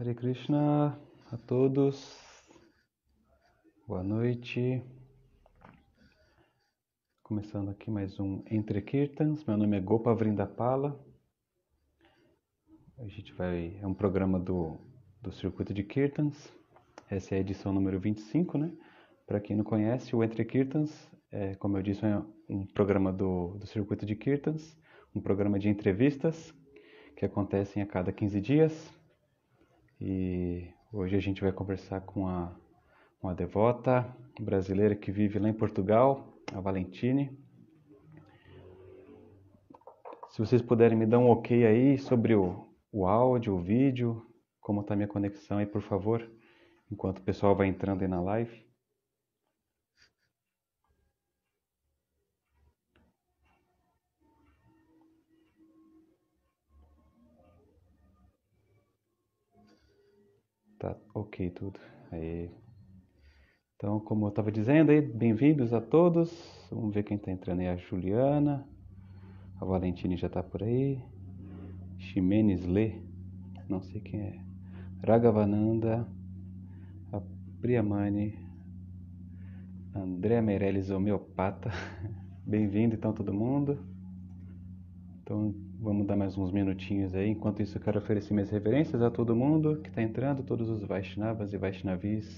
[0.00, 0.98] Hare Krishna
[1.30, 2.18] a todos,
[3.86, 4.82] boa noite.
[7.22, 10.98] Começando aqui mais um Entre Kirtans, meu nome é Gopa Vrindapala.
[12.98, 14.80] A gente vai, é um programa do,
[15.20, 16.50] do Circuito de Kirtans,
[17.10, 18.72] essa é a edição número 25, né?
[19.26, 23.58] Para quem não conhece, o Entre Kirtans, é, como eu disse, é um programa do,
[23.58, 24.78] do Circuito de Kirtans,
[25.14, 26.54] um programa de entrevistas
[27.18, 28.99] que acontecem a cada 15 dias
[30.00, 32.56] e hoje a gente vai conversar com a,
[33.22, 34.06] uma devota
[34.40, 37.30] brasileira que vive lá em Portugal, a Valentine.
[40.30, 44.24] Se vocês puderem me dar um ok aí sobre o, o áudio, o vídeo,
[44.60, 46.26] como está minha conexão aí, por favor,
[46.90, 48.69] enquanto o pessoal vai entrando aí na live.
[60.80, 61.78] Tá ok tudo.
[62.10, 62.50] Aí.
[63.76, 66.32] Então, como eu estava dizendo aí, bem-vindos a todos.
[66.72, 67.68] Vamos ver quem está entrando aí.
[67.68, 68.66] A Juliana,
[69.60, 70.98] a Valentine já está por aí.
[71.98, 72.94] Ximenes Lê,
[73.68, 74.40] não sei quem é.
[75.06, 76.08] Ragavananda,
[77.12, 77.20] a
[77.60, 78.38] Priamani,
[79.94, 81.70] André Meirelles, homeopata.
[82.42, 83.84] Bem-vindo então todo mundo.
[85.20, 87.30] Então, Vamos dar mais uns minutinhos aí.
[87.30, 90.84] Enquanto isso, eu quero oferecer minhas reverências a todo mundo que está entrando, todos os
[90.84, 92.36] Vaishnavas e Vaishnavis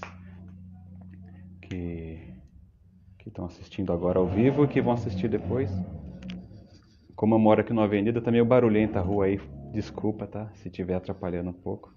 [1.59, 2.19] que
[3.27, 5.69] estão assistindo agora ao vivo e que vão assistir depois.
[7.17, 9.41] Como eu moro aqui na avenida, tá meio barulhenta a rua aí.
[9.73, 10.49] Desculpa, tá?
[10.55, 11.93] Se estiver atrapalhando um pouco.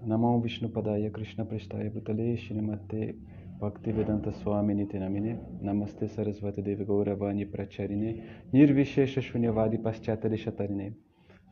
[0.00, 3.14] Namo Vishnu Padaya Krishna Prestaya Bhutale Shinamate
[3.62, 10.96] Bhaktivedanta Swami Nitinamine Namaste Sarasvati Devi Gauravani Pracharine Nirvishesha Shunyavadi Paschatari Shatarine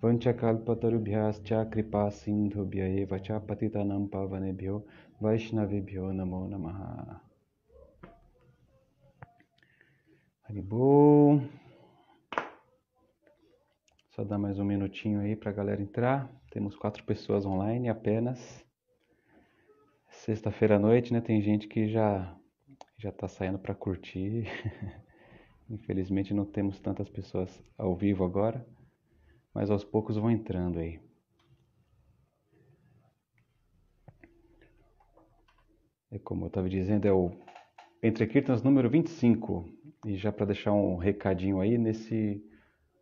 [0.03, 4.83] Vanchakalpatarubhyascha Kripa Sindhubhya Eva Cha Patitanam Pavanebhyo
[5.23, 7.21] Vaishnavibhyo Namo Namaha.
[10.49, 11.41] Haribo
[14.17, 16.29] Só dar mais um minutinho aí para a galera entrar.
[16.51, 18.69] Temos quatro pessoas online apenas
[20.21, 21.21] sexta-feira à noite, né?
[21.21, 22.37] Tem gente que já
[22.99, 24.45] já tá saindo para curtir.
[25.71, 28.67] Infelizmente não temos tantas pessoas ao vivo agora,
[29.55, 31.01] mas aos poucos vão entrando aí.
[36.11, 37.31] É como eu estava dizendo, é o
[38.03, 39.65] Entre Kirtans número 25.
[40.07, 42.45] E já para deixar um recadinho aí, nesse.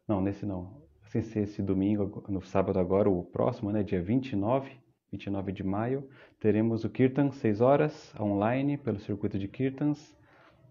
[0.06, 0.82] Não, nesse não.
[1.04, 3.82] Sem ser esse domingo, no sábado agora, o próximo, né?
[3.82, 6.08] Dia 29 29 de maio,
[6.38, 10.16] teremos o Kirtan 6 horas online pelo circuito de Kirtans.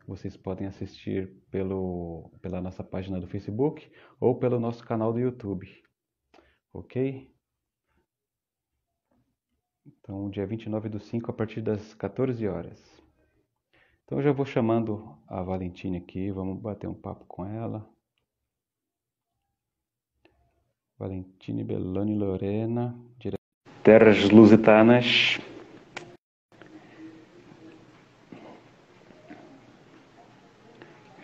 [0.07, 5.67] Vocês podem assistir pelo, pela nossa página do Facebook ou pelo nosso canal do YouTube.
[6.71, 7.33] Ok?
[9.85, 12.81] Então, dia 29 do 5, a partir das 14 horas.
[14.05, 17.89] Então, eu já vou chamando a Valentine aqui, vamos bater um papo com ela.
[20.97, 22.97] Valentine Belloni Lorena,
[23.87, 25.39] terras lusitanas.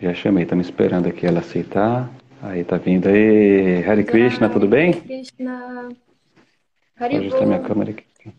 [0.00, 2.10] Já chamei, estamos esperando aqui ela aceitar.
[2.40, 3.84] Aí tá vindo aí.
[3.84, 4.92] Hare Krishna, tudo bem?
[4.92, 5.88] Hare Krishna.
[6.98, 8.34] Vou ajustar minha câmera aqui.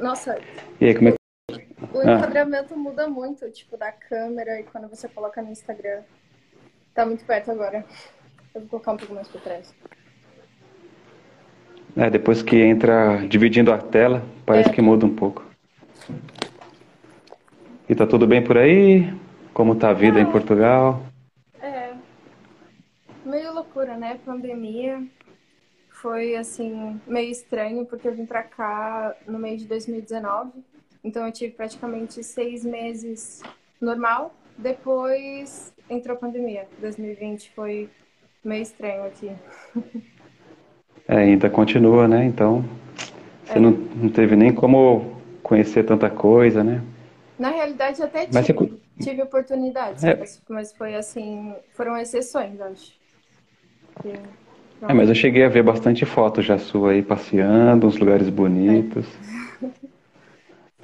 [0.00, 0.36] Nossa.
[0.80, 1.16] E aí, como é que...
[1.96, 2.14] O Ah.
[2.14, 6.02] enquadramento muda muito, tipo, da câmera e quando você coloca no Instagram.
[6.92, 7.84] Tá muito perto agora.
[8.52, 9.72] Eu vou colocar um pouco mais pra trás.
[11.96, 14.72] É, depois que entra dividindo a tela, parece É.
[14.72, 15.44] que muda um pouco.
[17.88, 19.12] E tá tudo bem por aí?
[19.54, 21.02] Como tá a vida em Portugal?
[21.60, 21.94] É.
[23.24, 24.18] Meio loucura, né?
[24.26, 25.02] Pandemia.
[25.88, 30.50] Foi, assim, meio estranho, porque eu vim pra cá no meio de 2019.
[31.02, 33.42] Então eu tive praticamente seis meses
[33.80, 34.34] normal.
[34.58, 36.68] Depois entrou a pandemia.
[36.78, 37.88] 2020 foi
[38.44, 39.30] meio estranho aqui.
[41.08, 42.24] É, ainda continua, né?
[42.24, 42.64] Então,
[43.44, 46.82] você não, não teve nem como conhecer tanta coisa, né?
[47.38, 50.16] Na realidade, até Mas você tive, cu- tive oportunidades, É.
[50.48, 52.92] mas, foi assim, foram exceções, acho.
[54.88, 59.06] É, mas eu cheguei a ver bastante foto já sua aí passeando, uns lugares bonitos.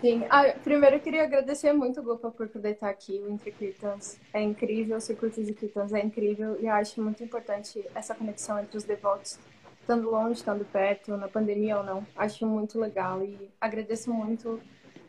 [0.00, 0.24] Sim.
[0.28, 3.20] Ah, primeiro eu queria agradecer muito, Gopa, por poder estar aqui.
[3.20, 7.22] O Entre Kirtans é incrível, o Circuito de Kirtans é incrível e eu acho muito
[7.22, 9.38] importante essa conexão entre os devotos,
[9.82, 12.06] estando longe, estando perto, na pandemia ou não.
[12.16, 14.60] Acho muito legal e agradeço muito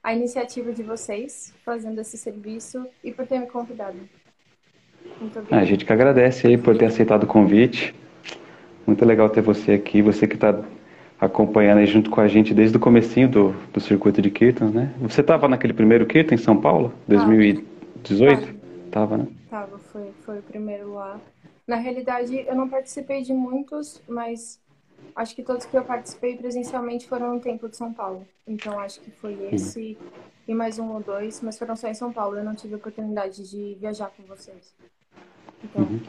[0.04, 3.98] a iniciativa de vocês fazendo esse serviço e por ter me convidado.
[5.20, 5.66] Muito Ah, a obrigada.
[5.66, 7.96] gente que agradece aí por ter aceitado o convite.
[8.86, 10.62] Muito legal ter você aqui, você que está
[11.20, 14.94] acompanhando aí junto com a gente desde o comecinho do, do circuito de Kirtan, né?
[15.00, 18.54] Você estava naquele primeiro Kirtan em São Paulo, 2018?
[18.92, 19.28] Tava, né?
[19.50, 21.20] Tava, foi, foi o primeiro lá.
[21.66, 24.60] Na realidade, eu não participei de muitos, mas
[25.16, 28.28] acho que todos que eu participei presencialmente foram no Templo de São Paulo.
[28.48, 30.08] Então acho que foi esse uhum.
[30.48, 32.38] e mais um ou dois, mas foram só em São Paulo.
[32.38, 34.74] Eu não tive a oportunidade de viajar com vocês.
[35.64, 36.00] Então, uhum.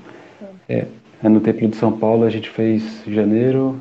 [0.69, 0.87] é.
[1.23, 1.29] é.
[1.29, 3.79] no Templo de São Paulo a gente fez janeiro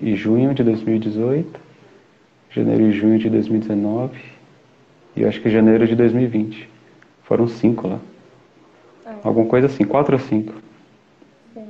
[0.00, 1.60] e junho de 2018,
[2.50, 4.32] janeiro e junho de 2019
[5.14, 6.68] e acho que janeiro de 2020.
[7.22, 8.00] Foram cinco lá.
[9.06, 9.14] É.
[9.22, 10.54] Alguma coisa assim, quatro ou cinco.
[11.54, 11.68] Sim.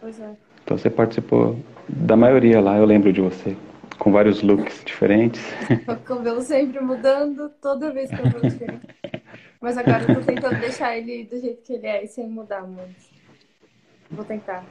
[0.00, 0.30] Pois é.
[0.64, 1.56] Então você participou
[1.88, 3.56] da maioria lá, eu lembro de você.
[3.98, 5.42] Com vários looks diferentes.
[5.88, 8.86] O cabelo sempre mudando, toda vez que eu vou diferente.
[9.60, 12.62] Mas agora eu tô tentando deixar ele do jeito que ele é e sem mudar
[12.62, 12.94] muito.
[14.10, 14.64] Vou tentar.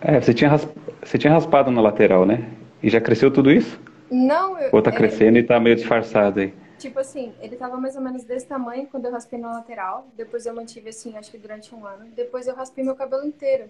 [0.00, 0.70] É, você tinha, rasp...
[1.02, 2.50] você tinha raspado na lateral, né?
[2.82, 3.80] E já cresceu tudo isso?
[4.10, 4.70] Não, eu.
[4.72, 5.40] Ou tá crescendo é...
[5.40, 6.54] e tá meio disfarçado aí?
[6.78, 10.06] Tipo assim, ele tava mais ou menos desse tamanho quando eu raspei na lateral.
[10.16, 12.06] Depois eu mantive assim, acho que durante um ano.
[12.14, 13.64] Depois eu raspei meu cabelo inteiro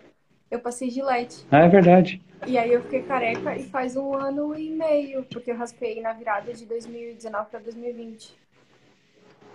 [0.55, 1.45] eu passei gilete.
[1.51, 2.23] Ah, é verdade.
[2.47, 6.13] E aí eu fiquei careca e faz um ano e meio, porque eu raspei na
[6.13, 8.37] virada de 2019 para 2020.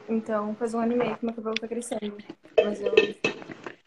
[0.09, 2.17] Então faz um ano e meio que meu cabelo tá crescendo.
[2.63, 2.93] Mas eu.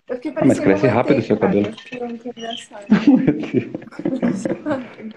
[0.09, 0.47] Eu fiquei parecendo.
[0.47, 1.75] Mas cresce rápido o seu cabelo.
[1.93, 2.87] Eu muito engraçado.
[4.14, 5.17] cresce rápido.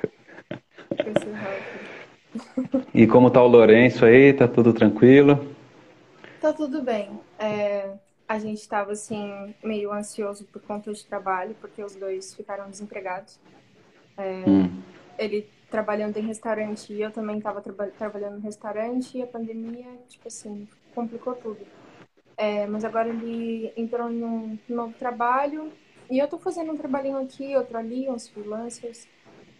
[2.94, 4.34] E como tá o Lourenço aí?
[4.34, 5.48] Tá tudo tranquilo?
[6.42, 7.10] Tá tudo bem.
[7.40, 7.92] É,
[8.28, 13.40] a gente estava assim meio ansioso por conta de trabalho, porque os dois ficaram desempregados.
[14.18, 14.82] É, hum.
[15.18, 19.88] Ele trabalhando em restaurante e eu também estava tra trabalhando no restaurante e a pandemia,
[20.08, 21.66] tipo assim, complicou tudo.
[22.38, 25.72] É, mas agora ele entrou num novo trabalho
[26.10, 29.08] e eu estou fazendo um trabalhinho aqui, outro ali, uns freelancers,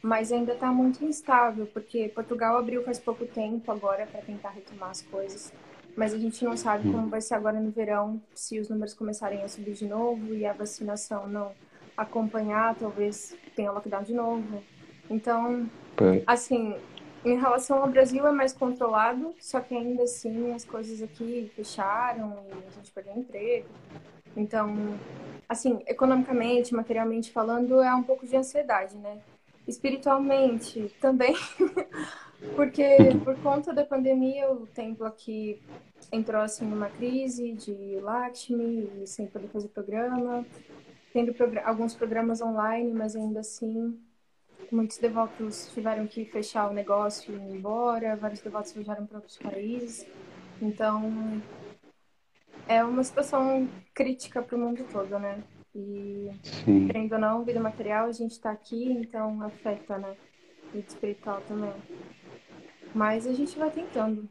[0.02, 4.90] mas ainda está muito instável, porque Portugal abriu faz pouco tempo agora para tentar retomar
[4.90, 5.54] as coisas
[5.96, 7.10] mas a gente não sabe como hum.
[7.10, 10.54] vai ser agora no verão, se os números começarem a subir de novo e a
[10.54, 11.52] vacinação não
[11.96, 14.64] acompanhar, talvez tenha lockdown de novo.
[15.10, 15.70] Então,
[16.28, 16.76] assim,
[17.24, 22.46] em relação ao Brasil é mais controlado, só que ainda assim as coisas aqui fecharam
[22.50, 23.68] e a gente perdeu emprego.
[24.36, 24.76] Então,
[25.48, 29.20] assim, economicamente, materialmente falando, é um pouco de ansiedade, né?
[29.68, 31.36] Espiritualmente também,
[32.56, 32.88] porque
[33.24, 35.62] por conta da pandemia o templo aqui
[36.12, 40.46] entrou assim numa crise de Lakshmi e sem poder fazer programa,
[41.14, 41.34] tendo
[41.64, 44.00] alguns programas online, mas ainda assim
[44.72, 49.38] muitos devotos tiveram que fechar o negócio e ir embora, vários devotos viajaram para outros
[49.38, 50.06] países.
[50.62, 51.42] Então
[52.68, 55.44] é uma situação crítica para o mundo todo, né?
[55.76, 56.88] E, Sim.
[56.88, 60.16] querendo ou não, vida material, a gente está aqui, então afeta, né?
[60.74, 61.74] Vida espiritual também.
[62.96, 64.26] Mas a gente vai tentando.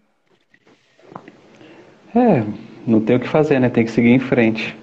[2.17, 2.43] É,
[2.87, 3.69] não tem o que fazer, né?
[3.69, 4.75] Tem que seguir em frente.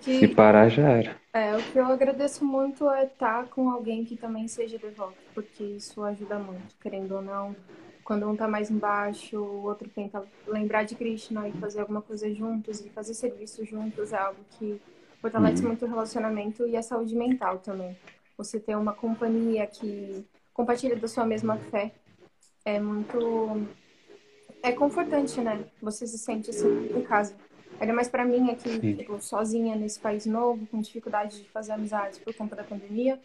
[0.00, 1.16] Que, Se parar, já era.
[1.32, 5.64] É, o que eu agradeço muito é estar com alguém que também seja devoto, porque
[5.64, 7.56] isso ajuda muito, querendo ou não.
[8.04, 12.32] Quando um tá mais embaixo, o outro tenta lembrar de Krishna e fazer alguma coisa
[12.32, 14.80] juntos e fazer serviço juntos é algo que
[15.20, 15.68] fortalece uhum.
[15.68, 17.96] muito o relacionamento e a saúde mental também.
[18.36, 21.92] Você ter uma companhia que compartilha da sua mesma fé
[22.64, 23.66] é muito
[24.62, 25.60] é confortante, né?
[25.82, 27.34] Você se sente assim em casa.
[27.78, 32.18] Ainda mais para mim aqui, tipo, sozinha nesse país novo, com dificuldade de fazer amizades
[32.18, 33.18] por conta da pandemia,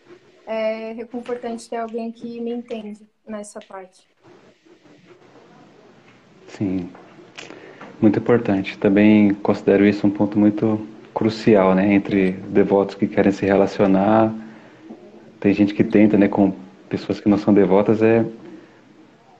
[0.46, 4.08] é reconfortante ter alguém que me entende nessa parte.
[6.48, 6.90] Sim,
[8.02, 8.78] muito importante.
[8.78, 11.94] Também considero isso um ponto muito crucial, né?
[11.94, 14.34] Entre devotos que querem se relacionar,
[15.40, 16.28] tem gente que tenta, né?
[16.28, 16.54] Com
[16.90, 18.26] pessoas que não são devotas, é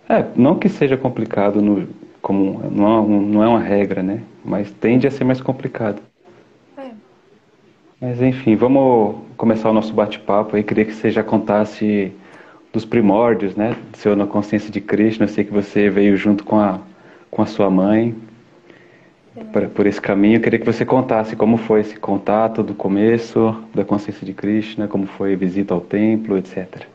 [0.10, 1.88] é, não que seja complicado, no,
[2.20, 4.22] como não, é não é uma regra, né?
[4.44, 6.02] Mas tende a ser mais complicado.
[6.76, 6.90] É.
[8.02, 10.64] Mas enfim, vamos começar o nosso bate-papo aí.
[10.64, 12.12] Queria que você já contasse
[12.74, 13.76] dos primórdios, né?
[13.92, 15.26] Do seu na consciência de Krishna.
[15.26, 16.80] Eu sei que você veio junto com a,
[17.30, 18.16] com a sua mãe
[19.54, 20.38] por, por esse caminho.
[20.38, 24.88] Eu queria que você contasse como foi esse contato do começo da consciência de Krishna,
[24.88, 26.88] como foi a visita ao templo, etc.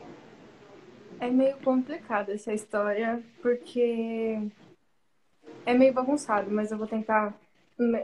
[1.19, 4.39] É meio complicada essa história, porque
[5.65, 7.33] é meio bagunçado, mas eu vou tentar,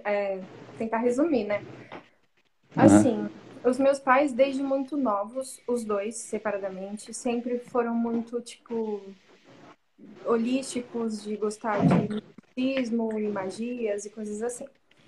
[0.03, 0.41] é,
[0.77, 1.63] tentar resumir, né?
[2.75, 3.29] Assim, uhum.
[3.69, 9.01] os meus pais, desde muito novos, os dois, separadamente, sempre foram muito, tipo,
[10.25, 12.21] holísticos, de gostar de
[12.55, 14.65] misticismo e magias e coisas assim.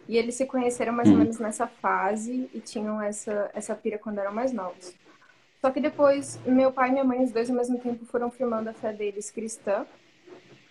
[0.07, 1.21] E eles se conheceram mais ou uhum.
[1.21, 4.93] menos nessa fase e tinham essa, essa pira quando eram mais novos.
[5.63, 8.69] Só que depois, meu pai e minha mãe, os dois ao mesmo tempo, foram firmando
[8.69, 9.85] a fé deles cristã.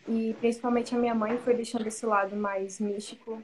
[0.06, 3.42] E principalmente a minha mãe foi deixando esse lado mais místico,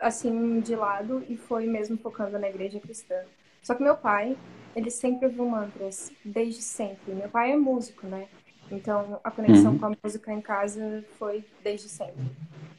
[0.00, 3.14] assim, de lado, e foi mesmo focando na igreja cristã.
[3.62, 4.38] Só que meu pai,
[4.74, 7.12] ele sempre ouviu mantras, desde sempre.
[7.12, 8.26] Meu pai é músico, né?
[8.72, 9.78] Então a conexão uhum.
[9.78, 12.24] com a música em casa foi desde sempre.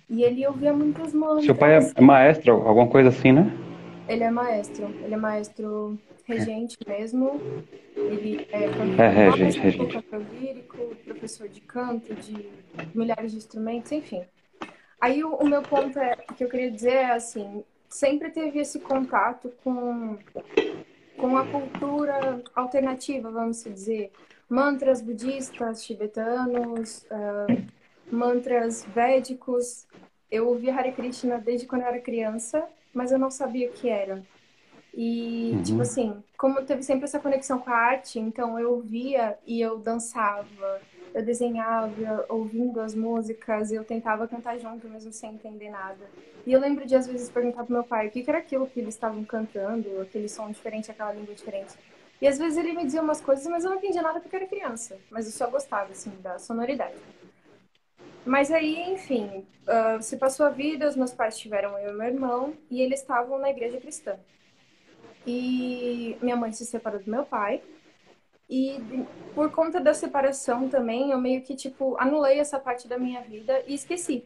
[0.10, 1.46] E ele ouvia muitas mantras.
[1.46, 3.46] Seu pai é maestro, alguma coisa assim, né?
[4.08, 4.86] Ele é maestro.
[5.04, 7.40] Ele é maestro regente mesmo.
[7.96, 9.94] Ele é cantor, é, regente, regente.
[9.94, 12.50] cantor lírico, professor de canto, de
[12.94, 14.24] milhares de instrumentos, enfim.
[15.00, 18.80] Aí o, o meu ponto é, que eu queria dizer é assim, sempre teve esse
[18.80, 20.18] contato com,
[21.18, 24.12] com a cultura alternativa, vamos dizer.
[24.50, 27.66] Mantras budistas, tibetanos, uh,
[28.12, 29.88] mantras védicos.
[30.30, 33.90] Eu ouvi Hare Krishna desde quando eu era criança, mas eu não sabia o que
[33.90, 34.24] era.
[34.98, 35.64] E, uhum.
[35.64, 39.78] tipo assim, como teve sempre essa conexão com a arte, então eu ouvia e eu
[39.78, 40.82] dançava,
[41.14, 46.10] eu desenhava, ouvindo as músicas, eu tentava cantar junto, mesmo sem entender nada.
[46.48, 48.80] E eu lembro de, às vezes, perguntar pro meu pai o que era aquilo que
[48.80, 51.76] eles estavam cantando, aquele som diferente, aquela língua diferente.
[52.22, 54.48] E às vezes ele me dizia umas coisas, mas eu não entendia nada porque era
[54.48, 54.98] criança.
[55.12, 56.96] Mas eu só gostava, assim, da sonoridade.
[58.26, 62.08] Mas aí, enfim, uh, se passou a vida, os meus pais tiveram eu e meu
[62.08, 64.18] irmão, e eles estavam na igreja cristã.
[65.26, 67.62] E minha mãe se separou do meu pai.
[68.50, 68.80] E
[69.34, 73.64] por conta da separação também, eu meio que, tipo, anulei essa parte da minha vida
[73.66, 74.24] e esqueci.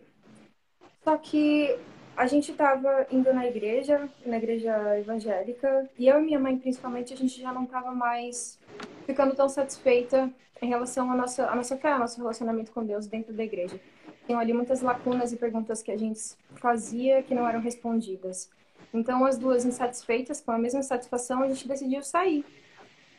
[1.04, 1.78] Só que
[2.18, 7.14] a gente estava indo na igreja, na igreja evangélica, e eu e minha mãe, principalmente,
[7.14, 8.60] a gente já não estava mais
[9.06, 10.30] ficando tão satisfeita
[10.62, 13.80] em relação à nossa, à nossa fé, ao nosso relacionamento com Deus dentro da igreja.
[14.26, 16.20] Tinham ali muitas lacunas e perguntas que a gente
[16.58, 18.50] fazia que não eram respondidas.
[18.94, 22.46] Então, as duas insatisfeitas, com a mesma satisfação, a gente decidiu sair.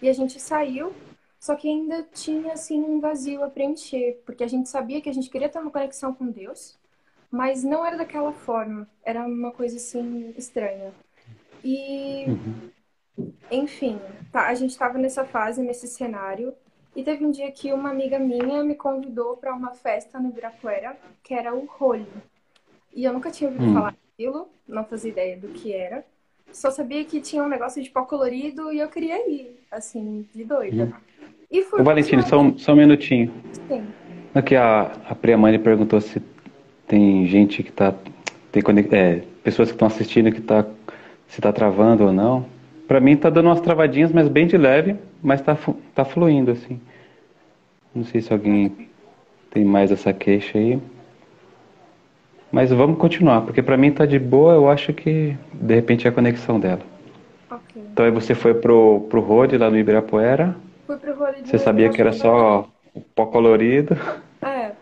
[0.03, 0.93] E a gente saiu,
[1.39, 5.15] só que ainda tinha, assim, um vazio a preencher, porque a gente sabia que a
[5.15, 6.79] gente queria ter uma conexão com Deus,
[7.31, 8.89] mas não era daquela forma.
[9.05, 10.93] Era uma coisa assim estranha.
[11.63, 12.27] E,
[13.51, 14.01] enfim,
[14.33, 16.53] tá, a gente estava nessa fase, nesse cenário.
[16.97, 20.99] E teve um dia que uma amiga minha me convidou para uma festa no Ibirapuera,
[21.23, 22.09] que era o Role.
[22.93, 23.75] E eu nunca tinha ouvido uhum.
[23.75, 26.05] falar daquilo, não fazia ideia do que era.
[26.53, 30.45] Só sabia que tinha um negócio de pó colorido e eu queria ir, assim, de
[30.45, 30.85] doida.
[30.85, 30.93] Uhum.
[31.51, 31.81] E fui.
[31.81, 33.33] Ô, Valentina, só, um, só um minutinho.
[33.69, 33.87] Sim.
[34.35, 36.21] Aqui a, a Priamani perguntou se
[36.87, 37.95] tem gente que está
[38.53, 38.63] tem
[38.93, 40.65] é, pessoas que estão assistindo que tá
[41.29, 42.45] se está travando ou não.
[42.87, 45.57] Para mim está dando umas travadinhas, mas bem de leve, mas está
[45.95, 46.81] tá fluindo assim.
[47.95, 48.89] Não sei se alguém
[49.51, 50.81] tem mais essa queixa aí.
[52.53, 56.11] Mas vamos continuar, porque para mim está de boa, eu acho que de repente é
[56.11, 56.83] a conexão dela.
[57.51, 57.83] Okay.
[57.93, 60.57] Então aí você foi pro, pro Rode lá no Ibirapuera.
[60.87, 63.97] Fui pro Rode Você sabia que era só o pó colorido.
[64.43, 64.73] É.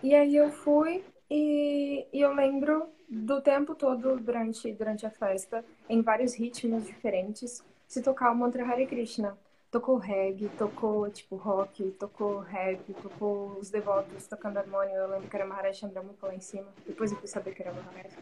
[0.00, 5.64] E aí eu fui, e, e, eu lembro do tempo todo durante, durante a festa,
[5.90, 9.36] em vários ritmos diferentes, se tocar o mantra Hare Krishna.
[9.72, 14.94] Tocou reggae, tocou tipo rock, tocou rap, tocou os devotos tocando harmônio.
[14.94, 16.68] Eu lembro que era Maharaj Chandramukha lá em cima.
[16.86, 18.12] Depois eu fui saber que era Maharaj.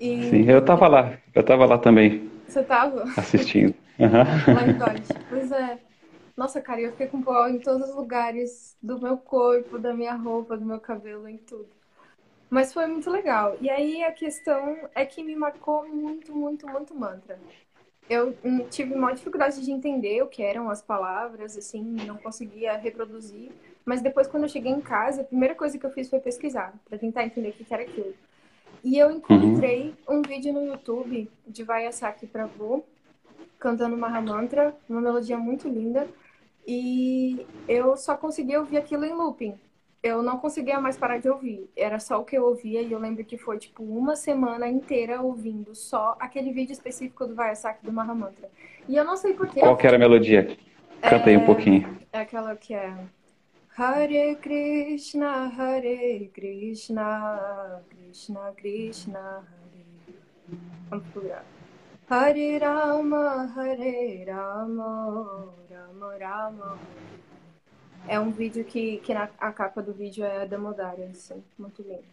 [0.00, 0.30] E...
[0.30, 1.18] Sim, eu tava lá.
[1.34, 2.30] Eu tava lá também.
[2.46, 3.02] Você tava?
[3.16, 3.74] Assistindo.
[3.98, 4.10] Uhum.
[4.54, 5.12] Lá em Dodge.
[5.28, 5.78] Pois é.
[6.36, 10.14] Nossa, cara, eu fiquei com pó em todos os lugares do meu corpo, da minha
[10.14, 11.68] roupa, do meu cabelo, em tudo.
[12.48, 13.56] Mas foi muito legal.
[13.60, 17.38] E aí a questão é que me marcou muito, muito, muito mantra.
[18.10, 22.76] Eu hum, tive uma dificuldade de entender o que eram as palavras, assim, não conseguia
[22.76, 23.52] reproduzir.
[23.84, 26.74] Mas depois, quando eu cheguei em casa, a primeira coisa que eu fiz foi pesquisar,
[26.88, 28.12] para tentar entender o que era aquilo.
[28.82, 30.18] E eu encontrei uhum.
[30.18, 32.84] um vídeo no YouTube de Vayasaki Prabhu
[33.60, 36.08] cantando Mahamantra, uma melodia muito linda.
[36.66, 39.56] E eu só consegui ouvir aquilo em looping
[40.02, 41.70] eu não conseguia mais parar de ouvir.
[41.76, 45.20] Era só o que eu ouvia e eu lembro que foi tipo uma semana inteira
[45.20, 48.50] ouvindo só aquele vídeo específico do Vayasaki do Mahamantra.
[48.88, 49.60] E eu não sei porquê.
[49.60, 50.56] Qual que era a melodia?
[51.02, 51.98] Canta aí um pouquinho.
[52.12, 52.94] É aquela que é
[53.76, 59.86] Hare Krishna, Hare Krishna, Krishna Krishna, Hare.
[60.88, 61.44] Vamos procurar.
[62.08, 66.78] Hare Rama, Hare Rama, Rama Rama.
[68.08, 71.82] É um vídeo que, que na, a capa do vídeo é a Damodara, assim, muito
[71.82, 72.04] lindo.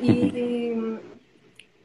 [0.00, 0.98] E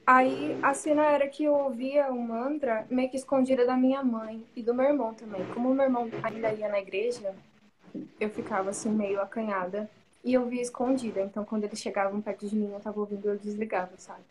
[0.06, 4.44] aí a cena era que eu ouvia o mantra meio que escondida da minha mãe
[4.56, 5.46] e do meu irmão também.
[5.54, 7.36] Como o meu irmão ainda ia na igreja,
[8.20, 9.90] eu ficava assim meio acanhada
[10.24, 11.22] e eu via escondida.
[11.22, 14.24] Então quando eles chegavam perto de mim, eu tava ouvindo, eu desligava, sabe?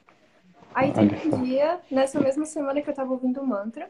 [0.74, 3.88] Aí teve um dia, nessa mesma semana que eu tava ouvindo o mantra,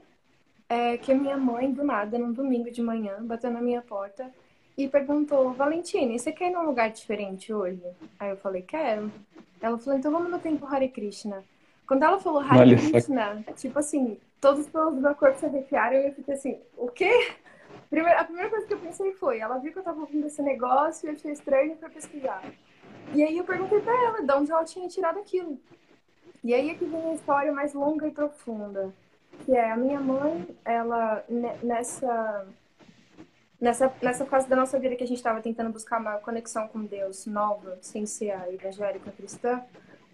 [0.69, 4.31] é que a minha mãe, do nada, num domingo de manhã, bateu na minha porta
[4.77, 7.83] e perguntou: Valentine, você quer ir num lugar diferente hoje?
[8.19, 9.11] Aí eu falei: Quero.
[9.61, 11.45] Ela falou: Então vamos no tempo Hare Krishna.
[11.87, 12.77] Quando ela falou Hare Olha.
[12.77, 16.59] Krishna, tipo assim, todos os pelos do meu corpo se arrepiaram e eu fiquei assim:
[16.77, 17.33] O quê?
[17.91, 20.43] Primeiro, a primeira coisa que eu pensei foi: ela viu que eu tava ouvindo esse
[20.43, 22.43] negócio e achei estranho e foi pesquisar.
[23.15, 25.59] E aí eu perguntei pra ela de onde ela tinha tirado aquilo.
[26.43, 28.93] E aí é que vem a história mais longa e profunda.
[29.45, 32.47] Que é a minha mãe, ela, ne- nessa,
[33.61, 36.85] nessa, nessa fase da nossa vida que a gente estava tentando buscar uma conexão com
[36.85, 39.63] Deus nova, sem ser a evangélica cristã,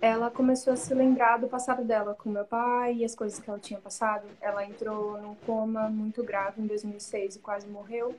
[0.00, 3.48] ela começou a se lembrar do passado dela com meu pai e as coisas que
[3.50, 4.26] ela tinha passado.
[4.40, 8.16] Ela entrou num coma muito grave em 2006 e quase morreu.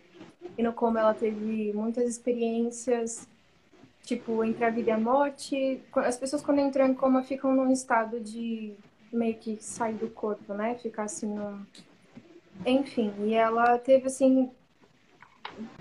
[0.58, 3.27] E no coma ela teve muitas experiências
[4.03, 5.81] tipo, entre a vida e a morte.
[5.96, 8.74] As pessoas, quando entram em coma, ficam num estado de
[9.12, 10.75] meio que sair do corpo, né?
[10.75, 11.65] Ficar assim, num...
[12.65, 13.13] enfim.
[13.20, 14.50] E ela teve, assim,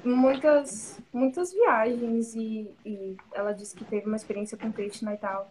[0.04, 5.50] muitas, muitas viagens e, e ela disse que teve uma experiência com Krishna e tal.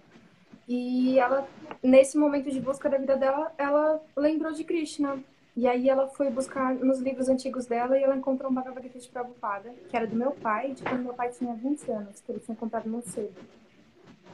[0.67, 1.47] E ela,
[1.81, 5.17] nesse momento de busca da vida dela, ela lembrou de Krishna.
[5.55, 8.99] E aí ela foi buscar nos livros antigos dela e ela encontrou um Bhagavad Gita
[8.99, 12.31] de Prabhupada, que era do meu pai, de quando meu pai tinha 20 anos, que
[12.31, 13.33] ele tinha comprado muito cedo.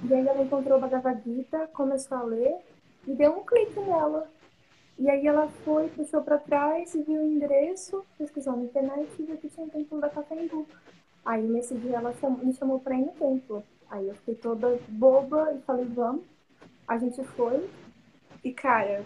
[0.03, 2.57] E aí ela encontrou o Bhagavad Gita, começou a ler
[3.07, 4.29] e deu um clique nela.
[4.97, 9.23] E aí ela foi, puxou pra trás e viu o endereço, pesquisou na internet e
[9.23, 10.65] viu que tinha um templo da Catembu.
[11.25, 13.63] Aí nesse dia ela me chamou pra ir no templo.
[13.89, 16.23] Aí eu fiquei toda boba e falei, vamos.
[16.87, 17.67] A gente foi.
[18.43, 19.03] E cara,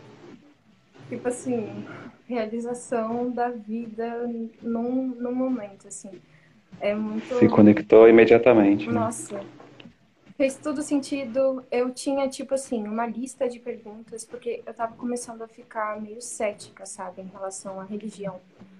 [1.07, 1.85] tipo assim,
[2.27, 4.29] realização da vida
[4.61, 6.11] num, num momento, assim.
[6.79, 7.33] É muito.
[7.35, 8.87] Se conectou imediatamente.
[8.87, 8.93] né?
[10.39, 11.65] Fez todo sentido.
[11.69, 16.21] Eu tinha, tipo assim, uma lista de perguntas, porque eu tava começando a ficar meio
[16.21, 18.39] cética, sabe, em relação à religião.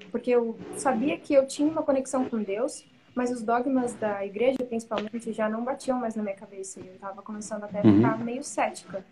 [0.09, 4.59] Porque eu sabia que eu tinha uma conexão com Deus, mas os dogmas da igreja,
[4.69, 6.79] principalmente, já não batiam mais na minha cabeça.
[6.79, 7.97] E eu tava começando até a Uhum.
[7.97, 9.05] ficar meio cética.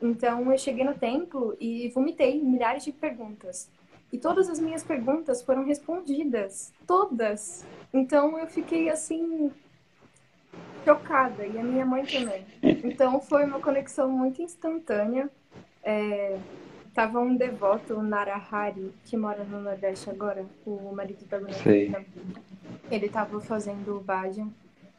[0.00, 3.68] Então eu cheguei no templo e vomitei milhares de perguntas.
[4.10, 6.72] E todas as minhas perguntas foram respondidas.
[6.86, 7.62] Todas.
[7.92, 9.52] Então eu fiquei assim
[10.84, 12.44] chocada e a minha mãe também.
[12.62, 15.28] Então foi uma conexão muito instantânea.
[15.82, 16.38] É,
[16.94, 21.38] tava um devoto, o Narahari, que mora no Nordeste agora, o marido da.
[21.38, 21.54] Gunnar.
[22.90, 24.48] Ele tava fazendo o bhajan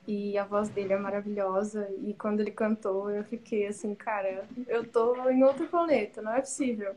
[0.08, 1.88] e a voz dele é maravilhosa.
[2.04, 6.41] E quando ele cantou, eu fiquei assim, cara, eu tô em outro planeta, não é
[6.41, 6.93] possível.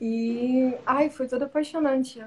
[0.00, 2.22] E, ai, foi tudo apaixonante.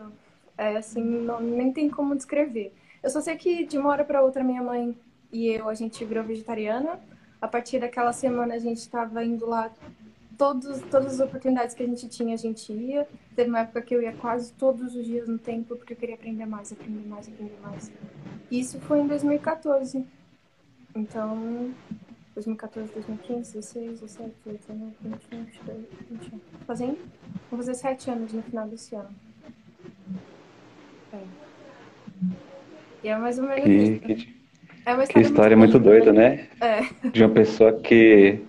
[0.57, 2.73] É assim, não- nem tem como descrever.
[3.01, 4.95] Eu só sei que de uma hora para outra minha mãe
[5.31, 6.99] e eu a gente virou vegetariana.
[7.41, 9.71] A partir daquela semana a gente estava indo lá
[10.37, 13.07] todos, todas as oportunidades que a gente tinha, a gente ia.
[13.35, 16.15] Teve uma época que eu ia quase todos os dias no templo porque eu queria
[16.15, 17.91] aprender mais, aprender mais, aprender mais.
[18.49, 20.05] Isso foi em 2014.
[20.95, 21.71] Então,
[22.33, 26.39] 2014, 2015, 16, 17, 18, 19, 20, 22, 21.
[26.65, 26.97] Fazendo?
[27.49, 29.09] Vou fazer sete anos no final desse ano.
[31.13, 31.23] É.
[33.03, 34.01] E é mais ou menos Que, isso.
[34.01, 34.40] que,
[34.85, 36.05] É uma que história muito bonita.
[36.05, 36.47] doida, né?
[36.59, 36.81] É.
[37.09, 38.39] De uma pessoa que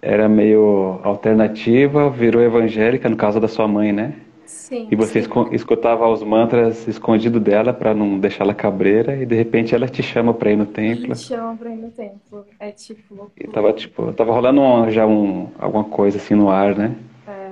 [0.00, 4.14] era meio alternativa, virou evangélica, no caso da sua mãe, né?
[4.46, 5.28] Sim, E você sim.
[5.52, 10.02] escutava os mantras escondido dela para não deixar ela cabreira, e de repente ela te
[10.02, 11.10] chama para ir no templo.
[11.10, 12.46] Me chamam pra ir no templo.
[12.58, 13.52] É tipo E loucura.
[13.52, 16.96] tava tipo, tava rolando um- já um, alguma coisa assim no ar, né?
[17.28, 17.50] É.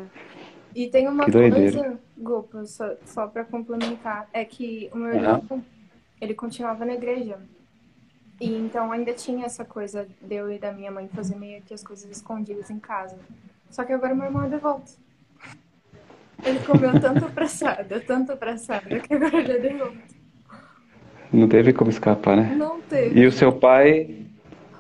[0.75, 1.73] E tem uma Que doideira.
[1.81, 5.43] coisa, Gopa, só, só pra complementar, é que o meu irmão,
[6.21, 7.39] ele continuava na igreja.
[8.41, 11.75] E então ainda tinha essa coisa de eu e da minha mãe fazer meio que
[11.75, 13.17] as coisas escondidas em casa.
[13.71, 14.91] Só que agora meu irmão é de volta.
[16.43, 19.99] Ele comeu tanto apressado, tanto apressado, que agora ele é de volta.
[21.31, 22.55] Não teve como escapar, né?
[22.57, 23.21] Não teve.
[23.21, 24.25] E o seu pai,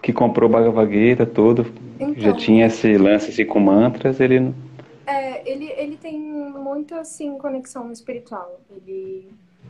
[0.02, 1.64] que comprou Bhagavad Gita, tudo,
[2.00, 4.54] já Então, tinha esse lance assim com mantras, ele não.
[5.06, 8.60] É, ele, ele tem muito, assim, conexão espiritual.
[8.70, 9.28] Ele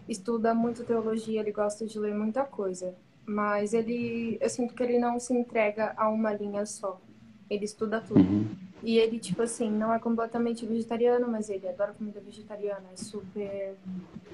[0.09, 2.94] estuda muito teologia, ele gosta de ler muita coisa.
[3.30, 7.00] Mas ele, eu sinto que ele não se entrega a uma linha só.
[7.48, 8.18] Ele estuda tudo.
[8.18, 8.48] Uhum.
[8.82, 13.76] E ele, tipo assim, não é completamente vegetariano, mas ele adora comida vegetariana, é super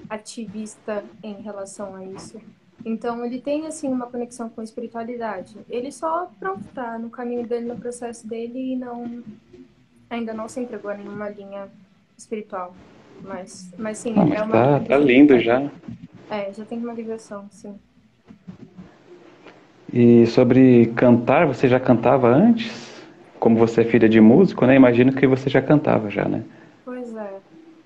[0.09, 2.41] ativista em relação a isso.
[2.83, 5.55] Então, ele tem, assim, uma conexão com a espiritualidade.
[5.69, 9.23] Ele só, pronto, tá no caminho dele, no processo dele e não...
[10.09, 11.69] Ainda não se entregou a nenhuma linha
[12.17, 12.73] espiritual.
[13.21, 14.51] Mas, mas sim, Ah, é mas uma...
[14.51, 15.71] tá, tá lindo já.
[16.31, 17.77] É, já tem uma ligação, sim.
[19.91, 23.01] E sobre cantar, você já cantava antes?
[23.39, 24.75] Como você é filha de músico, né?
[24.75, 26.43] Imagino que você já cantava já, né?
[26.83, 27.39] Pois é.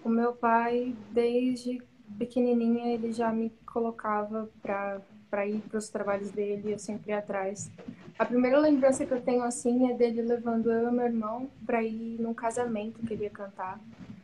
[0.04, 1.82] O meu pai, desde
[2.18, 5.00] pequenininha, ele já me colocava para
[5.32, 7.72] para ir para os trabalhos dele, eu sempre ia atrás.
[8.20, 11.82] A primeira lembrança que eu tenho assim é dele levando eu e meu irmão para
[11.82, 13.80] ir num casamento que ele ia cantar.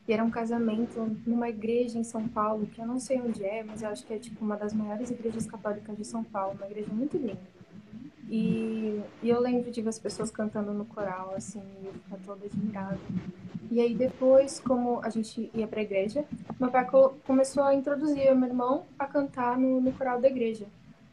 [0.06, 3.64] E era um casamento numa igreja em São Paulo, que eu não sei onde é,
[3.64, 6.68] mas eu acho que é tipo uma das maiores igrejas católicas de São Paulo, uma
[6.68, 7.57] igreja muito linda.
[8.30, 12.18] E, e eu lembro de ver as pessoas cantando no coral, assim, e eu ficar
[12.26, 13.00] toda admirada.
[13.72, 16.26] E aí depois, como a gente ia para a igreja,
[16.60, 16.88] meu pai
[17.26, 20.66] começou a introduzir eu meu irmão a cantar no, no coral da igreja.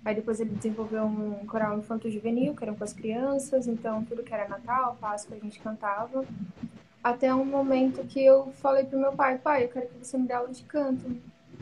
[0.05, 4.35] Aí depois ele desenvolveu um coral infanto-juvenil, que eram com as crianças, então tudo que
[4.35, 6.25] era Natal, Páscoa, a gente cantava.
[7.03, 10.27] Até um momento que eu falei pro meu pai, pai, eu quero que você me
[10.27, 11.17] dê aula de canto.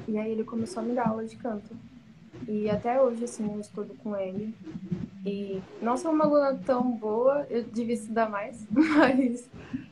[0.08, 1.76] E aí ele começou a me dar aula de canto.
[2.48, 4.54] E até hoje, assim, eu estudo com ele.
[5.24, 9.48] E não sou uma aluna tão boa, eu devia estudar mais, mas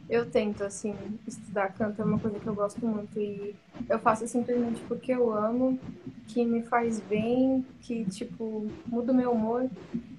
[0.08, 0.92] eu tento, assim,
[1.24, 3.54] estudar canto é uma coisa que eu gosto muito e
[3.88, 5.78] eu faço simplesmente porque eu amo,
[6.26, 9.70] que me faz bem, que, tipo, muda o meu humor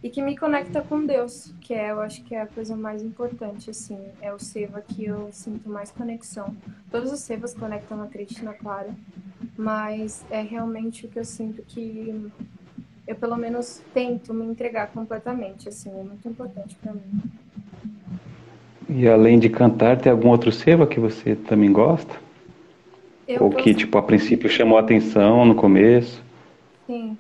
[0.02, 3.04] e que me conecta com Deus, que é, eu acho que é a coisa mais
[3.04, 6.56] importante, assim, é o Seva que eu sinto mais conexão.
[6.90, 8.96] Todos os Sevas conectam a Krishna, claro,
[9.58, 12.32] mas é realmente o que eu sinto que
[13.12, 17.22] eu, pelo menos, tento me entregar completamente, assim, é muito importante para mim.
[18.88, 22.14] E além de cantar, tem algum outro seva que você também gosta?
[23.28, 23.64] Eu Ou gosto...
[23.64, 26.24] que, tipo, a princípio chamou a atenção no começo?
[26.88, 27.18] Sim.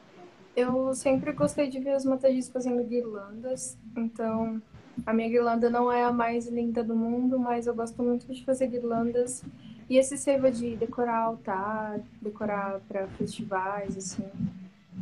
[0.56, 4.62] Eu sempre gostei de ver os matadis fazendo guirlandas, então
[5.06, 8.46] a minha guirlanda não é a mais linda do mundo, mas eu gosto muito de
[8.46, 9.44] fazer guirlandas.
[9.90, 14.24] E esse seva de decorar altar, decorar para festivais, assim,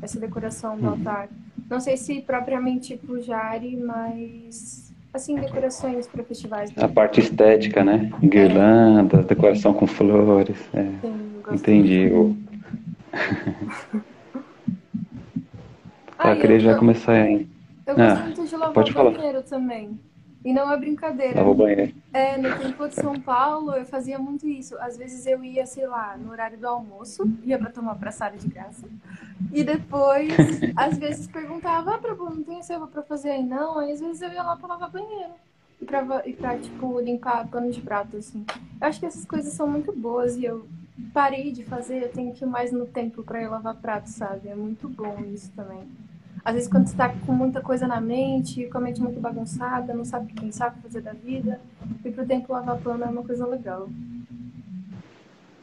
[0.01, 0.91] essa decoração do uhum.
[0.91, 1.29] altar.
[1.69, 6.71] Não sei se propriamente pro Jari, mas assim, decorações para festivais.
[6.77, 8.09] A parte estética, né?
[8.23, 10.57] Guirlanda, decoração com flores.
[10.73, 10.83] É.
[10.83, 12.09] Sim, Entendi.
[16.17, 17.47] ah, eu queria já começar aí.
[17.85, 19.99] Eu gosto ah, muito de lavar pode banheiro também.
[20.43, 21.43] E não é brincadeira.
[21.53, 21.93] Banheiro.
[22.13, 24.77] É, no tempo de São Paulo, eu fazia muito isso.
[24.79, 28.47] Às vezes eu ia, sei lá, no horário do almoço, ia para tomar braçada de
[28.47, 28.87] graça.
[29.51, 30.31] E depois,
[30.75, 33.79] às vezes perguntava, ah, pra, não tem selva pra fazer aí não?
[33.79, 35.33] Aí às vezes eu ia lá pra lavar banheiro.
[35.81, 38.45] E pra, e pra, tipo, limpar pano de prato, assim.
[38.81, 40.65] Eu acho que essas coisas são muito boas e eu
[41.13, 44.49] parei de fazer, eu tenho que ir mais no tempo pra ir lavar prato, sabe?
[44.49, 45.87] É muito bom isso também.
[46.43, 49.93] Às vezes quando você tá com muita coisa na mente, com a mente muito bagunçada,
[49.93, 51.59] não sabe quem sabe fazer da vida,
[52.03, 53.89] e pro tempo lavar pano é uma coisa legal.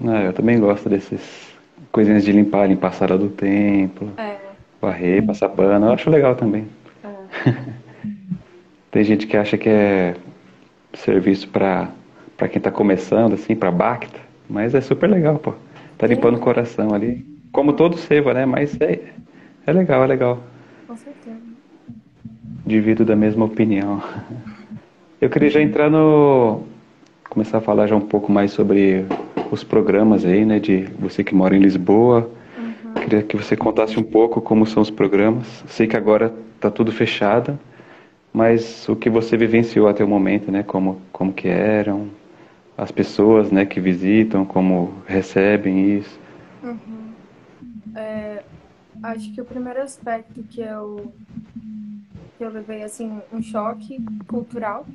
[0.04, 1.52] Ah, eu também gosto desses
[1.90, 4.36] coisinhas de limpar, limpar a sala do templo, é.
[4.80, 6.68] varrer, passar pano, eu acho legal também.
[7.02, 7.54] É.
[8.90, 10.14] Tem gente que acha que é
[10.94, 11.90] serviço para
[12.36, 15.54] para quem está começando, assim, para Bacta, mas é super legal, pô.
[15.96, 17.24] Tá limpando o coração ali.
[17.50, 18.44] Como todo seva, né?
[18.44, 19.00] Mas é,
[19.66, 20.42] é legal, é legal.
[20.86, 21.36] Com certeza.
[22.64, 24.02] Divido da mesma opinião.
[25.20, 26.62] Eu queria já entrar no.
[27.28, 29.04] começar a falar já um pouco mais sobre
[29.50, 32.30] os programas aí, né, de você que mora em Lisboa.
[32.58, 32.94] Uhum.
[32.94, 35.64] Queria que você contasse um pouco como são os programas.
[35.68, 37.58] Sei que agora está tudo fechado,
[38.32, 42.08] mas o que você vivenciou até o momento, né, como como que eram
[42.76, 46.20] as pessoas, né, que visitam, como recebem isso.
[46.62, 46.76] Uhum.
[47.94, 48.25] É,
[49.02, 51.12] acho que o primeiro aspecto que eu
[52.36, 54.86] que eu levei assim um choque cultural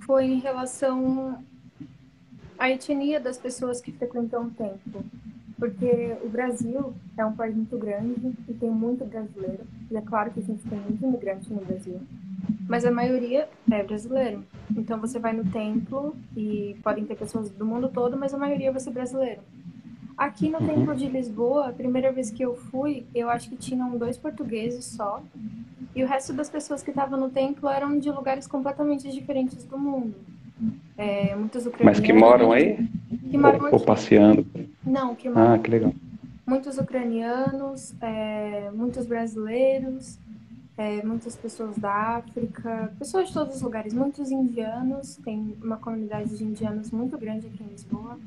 [0.00, 1.38] foi em relação
[2.58, 5.04] a etnia das pessoas que frequentam o templo.
[5.58, 9.64] Porque o Brasil é um país muito grande e tem muito brasileiro.
[9.90, 12.00] E é claro que a gente tem muito imigrante no Brasil.
[12.68, 14.44] Mas a maioria é brasileiro.
[14.76, 18.70] Então você vai no templo e podem ter pessoas do mundo todo, mas a maioria
[18.70, 19.40] vai ser brasileiro.
[20.16, 20.66] Aqui no uhum.
[20.66, 24.84] Templo de Lisboa, a primeira vez que eu fui, eu acho que tinham dois portugueses
[24.84, 25.22] só.
[25.94, 29.78] E o resto das pessoas que estavam no templo eram de lugares completamente diferentes do
[29.78, 30.14] mundo.
[30.96, 31.98] É, muitos ucranianos.
[31.98, 32.78] Mas que moram aí?
[33.30, 34.46] Que moram ou, ou passeando?
[34.84, 35.54] Não, que moram.
[35.54, 35.92] Ah, que legal.
[36.46, 40.18] Muitos ucranianos, é, muitos brasileiros,
[40.78, 46.36] é, muitas pessoas da África, pessoas de todos os lugares, muitos indianos, tem uma comunidade
[46.36, 48.18] de indianos muito grande aqui em Lisboa.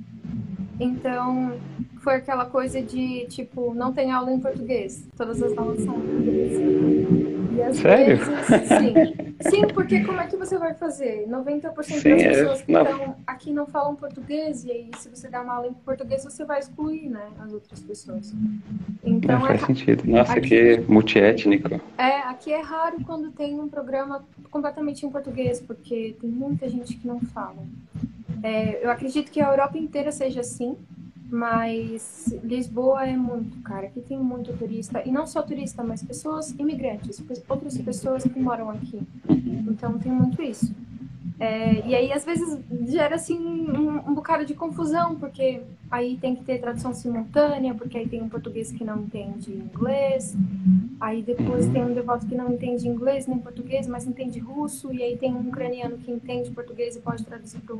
[0.79, 1.53] Então,
[2.01, 6.07] foi aquela coisa de, tipo, não tem aula em português, todas as aulas são em
[6.07, 7.77] português.
[7.77, 8.17] Sério?
[8.17, 9.25] Vezes, sim.
[9.41, 11.27] sim, porque como é que você vai fazer?
[11.27, 12.29] 90% sim, das é.
[12.29, 15.73] pessoas que estão aqui não falam português, e aí se você der uma aula em
[15.73, 18.33] português, você vai excluir, né, as outras pessoas.
[19.03, 20.03] Então, é, faz é, sentido.
[20.05, 21.81] Nossa, aqui, aqui é multiétnico.
[21.97, 26.95] É, aqui é raro quando tem um programa completamente em português, porque tem muita gente
[26.95, 27.63] que não fala.
[28.43, 30.77] É, eu acredito que a Europa inteira seja assim,
[31.31, 33.85] Mas Lisboa é muito, cara.
[33.85, 35.03] Aqui tem muito turista.
[35.05, 39.01] E não só turista, mas pessoas imigrantes, outras pessoas que moram aqui.
[39.29, 40.73] Então tem muito isso.
[41.39, 46.35] É, e aí, às vezes, gera assim um, um, bocado de confusão, porque aí tem
[46.35, 50.35] que ter tradução simultânea, porque aí tem um português que não entende inglês,
[50.99, 51.71] aí depois uhum.
[51.71, 55.33] tem um devoto que não entende inglês nem português, mas entende russo, e aí tem
[55.33, 57.75] um ucraniano que entende português e pode traduzir para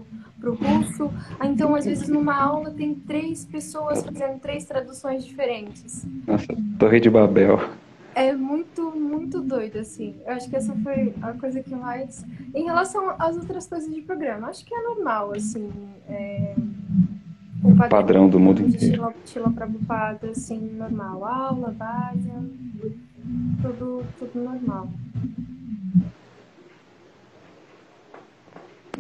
[0.50, 1.12] o russo.
[1.38, 6.08] Aí, então, às vezes, numa aula tem três pessoas fazendo três traduções diferentes.
[6.26, 6.48] Nossa,
[6.80, 7.60] Torre de Babel
[8.16, 10.16] é muito, muito doido, assim.
[10.26, 12.26] Eu acho que essa foi a coisa que mais.
[12.54, 15.70] Em relação às outras coisas de programa, acho que é normal, assim.
[16.08, 16.56] É...
[17.64, 19.14] O padrão, padrão do mundo inteiro.
[19.26, 21.26] Tila Prabhupada, assim, normal.
[21.26, 22.32] Aula, base,
[23.62, 24.88] tudo, tudo normal.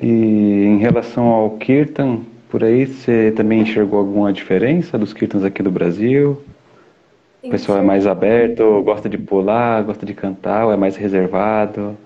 [0.02, 5.62] E em relação ao Kirtan, por aí, você também enxergou alguma diferença dos Kirtans aqui
[5.62, 6.41] do Brasil?
[7.41, 11.97] O pessoal é mais aberto, gosta de pular, gosta de cantar, ou é mais reservado?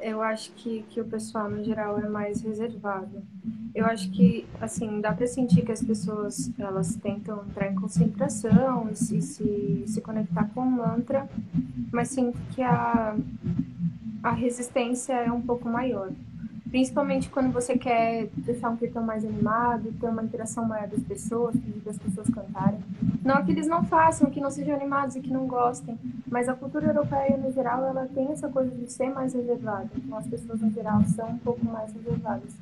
[0.00, 3.22] Eu acho que, que o pessoal, no geral, é mais reservado.
[3.74, 8.88] Eu acho que, assim, dá para sentir que as pessoas, elas tentam entrar em concentração
[8.92, 11.28] e se, se, se conectar com o mantra,
[11.90, 13.16] mas sinto que a,
[14.22, 16.10] a resistência é um pouco maior.
[16.70, 21.56] Principalmente quando você quer deixar um kirtan mais animado, ter uma interação maior das pessoas,
[21.56, 22.80] pedir das pessoas cantarem.
[23.24, 26.54] Não que eles não façam, que não sejam animados e que não gostem, mas a
[26.54, 29.88] cultura europeia, no geral, ela tem essa coisa de ser mais reservada.
[29.96, 32.54] Então, as pessoas, no geral, são um pouco mais reservadas.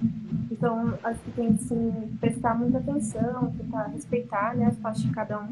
[0.50, 5.40] Então, acho que tem que, prestar muita atenção, tentar respeitar né, as faixas de cada
[5.40, 5.48] um.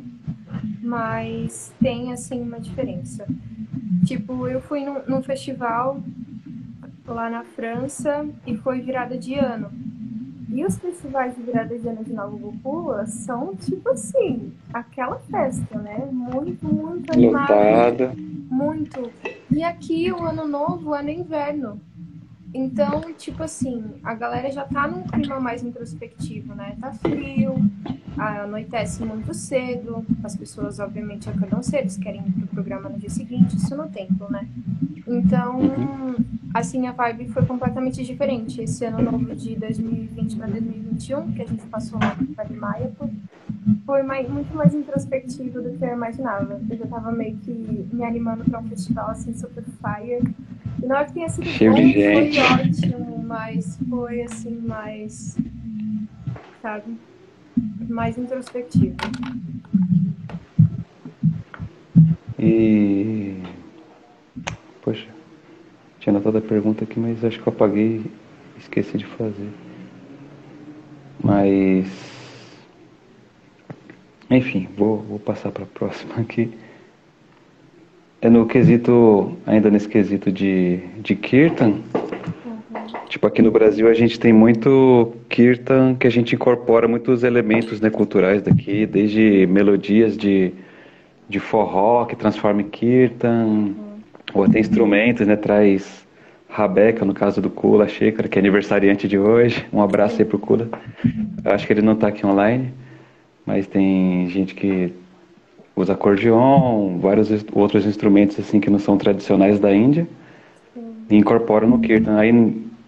[0.80, 3.26] Mas tem, assim, uma diferença.
[4.04, 6.00] Tipo, eu fui num, num festival
[7.06, 9.70] lá na França e foi virada de ano.
[10.48, 15.78] E os festivais de virada de ano de Nova Gokula são tipo assim, aquela festa,
[15.78, 16.08] né?
[16.12, 18.14] Muito, muito animada.
[18.48, 19.10] Muito.
[19.50, 21.80] E aqui o ano novo é no inverno.
[22.54, 26.76] Então, tipo assim, a galera já tá num clima mais introspectivo, né?
[26.80, 27.56] Tá frio,
[28.16, 33.56] anoitece muito cedo, as pessoas obviamente acordam cedo, querem ir pro programa no dia seguinte,
[33.56, 34.46] isso no tempo, né?
[35.04, 35.58] Então,
[36.54, 38.62] assim, a vibe foi completamente diferente.
[38.62, 42.92] Esse ano novo de 2020 para 2021, que a gente passou no Vale Maia,
[43.84, 46.60] foi mais, muito mais introspectivo do que eu imaginava.
[46.70, 47.50] Eu já tava meio que
[47.92, 50.22] me animando para um festival, assim, super fire.
[50.82, 55.36] E na hora que tenha sido Cheio bom, foi ótimo, mas foi, assim, mais,
[56.62, 56.96] sabe,
[57.88, 58.96] mais introspectivo.
[62.38, 63.42] E
[64.84, 65.08] Poxa,
[66.04, 69.48] tinha anotado a pergunta aqui, mas acho que eu apaguei e esqueci de fazer.
[71.22, 71.86] Mas.
[74.30, 76.52] Enfim, vou, vou passar para a próxima aqui.
[78.20, 81.80] É no quesito, ainda nesse quesito de, de Kirtan.
[83.08, 87.80] Tipo, aqui no Brasil a gente tem muito Kirtan que a gente incorpora muitos elementos
[87.80, 90.52] né, culturais daqui, desde melodias de,
[91.30, 93.83] de forró que transforma em Kirtan.
[94.34, 95.36] Ou até instrumentos, né?
[95.36, 96.04] Traz
[96.48, 99.64] Rabeca, no caso do Kula, Xícara, que é aniversariante de hoje.
[99.72, 100.68] Um abraço aí pro Kula.
[101.44, 102.72] Eu acho que ele não está aqui online,
[103.46, 104.92] mas tem gente que
[105.76, 110.06] usa acordeon, vários outros instrumentos assim que não são tradicionais da Índia
[111.10, 112.16] e incorporam no Kirtan.
[112.16, 112.32] Aí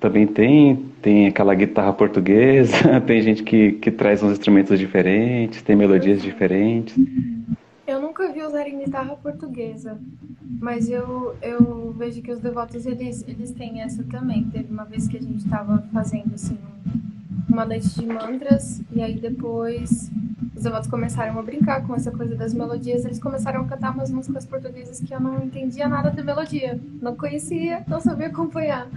[0.01, 5.75] também tem, tem aquela guitarra portuguesa, tem gente que, que traz uns instrumentos diferentes, tem
[5.75, 6.95] melodias diferentes.
[7.87, 9.97] Eu nunca vi usarem guitarra portuguesa,
[10.59, 14.45] mas eu, eu vejo que os devotos eles, eles têm essa também.
[14.51, 16.59] Teve uma vez que a gente estava fazendo assim
[17.49, 20.11] uma noite de mantras e aí depois
[20.55, 23.05] os devotos começaram a brincar com essa coisa das melodias.
[23.05, 27.15] Eles começaram a cantar umas músicas portuguesas que eu não entendia nada de melodia, não
[27.15, 28.89] conhecia, não sabia acompanhar.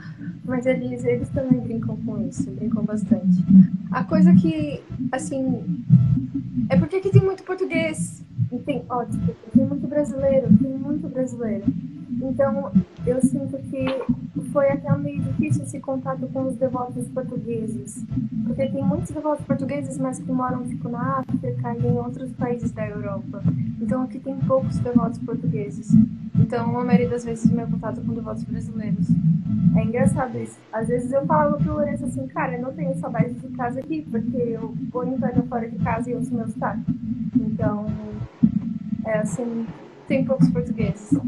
[0.44, 3.46] Mas eles, eles também brincam com isso, brincam bastante.
[3.92, 5.86] A coisa que, assim,
[6.70, 8.24] é porque aqui tem muito português.
[8.52, 11.66] E tem, ó, tipo, tem muito brasileiro, tem muito brasileiro.
[12.22, 12.72] Então,
[13.06, 13.86] eu sinto que
[14.52, 18.06] foi até meio difícil esse contato com os devotos portugueses.
[18.46, 22.72] Porque tem muitos devotos portugueses, mas que moram, tipo, na África e em outros países
[22.72, 23.42] da Europa.
[23.80, 25.92] Então, aqui tem poucos devotos portugueses.
[26.36, 29.08] Então, a maioria das vezes, meu contato com devotos brasileiros.
[29.76, 30.58] É engraçado isso.
[30.74, 34.06] Às vezes eu falo pro Lourenço assim, cara, eu não tenho saudade de casa aqui,
[34.10, 36.82] porque eu vou inverno fora de casa e ouço meu sotaque.
[37.36, 37.86] Então,
[39.10, 39.66] é assim,
[40.08, 41.20] tem poucos portugueses.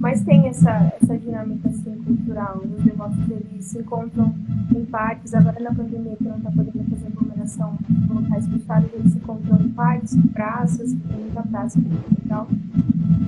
[0.00, 2.62] Mas tem essa, essa dinâmica assim, cultural.
[2.64, 4.34] Os devotos eles se encontram
[4.74, 9.12] em parques, agora na pandemia que não está podendo fazer aglomeração em locais fechados, eles
[9.12, 12.48] se encontram em parques, praças, tem muita praça e tal.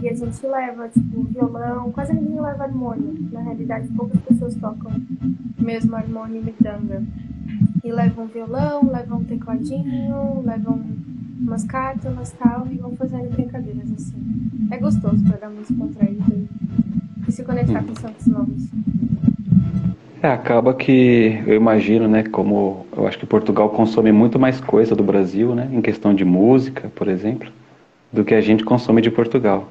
[0.02, 3.14] E a gente leva, tipo, violão, quase ninguém leva harmônio.
[3.32, 4.92] Na realidade, poucas pessoas tocam
[5.58, 7.02] mesmo harmônio e mitanga.
[7.82, 10.80] E levam violão, levam tecladinho, levam
[11.40, 14.22] umas cartas, tal, e vão fazendo brincadeiras assim.
[14.70, 16.36] É gostoso para dar música contraída
[17.26, 17.86] e se conectar hum.
[17.86, 18.68] com santos novos.
[20.22, 24.94] É, acaba que eu imagino, né, como eu acho que Portugal consome muito mais coisa
[24.94, 27.50] do Brasil, né, em questão de música, por exemplo,
[28.12, 29.68] do que a gente consome de Portugal.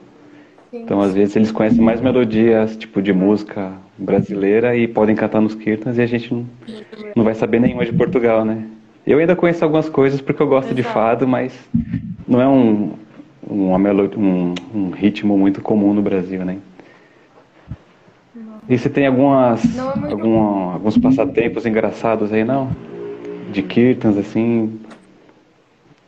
[0.71, 0.81] Sim.
[0.81, 5.53] Então, às vezes eles conhecem mais melodias, tipo de música brasileira e podem cantar nos
[5.53, 6.45] kirtans e a gente não,
[7.15, 8.65] não vai saber nenhuma de Portugal, né?
[9.09, 10.75] Eu ainda conheço algumas coisas porque eu gosto Exato.
[10.75, 11.51] de fado, mas
[12.27, 12.93] não é um,
[13.49, 16.59] um, um, um ritmo muito comum no Brasil, né?
[18.69, 22.69] E você tem algumas, é alguma, alguns passatempos engraçados aí, não?
[23.51, 24.79] De kirtans, assim?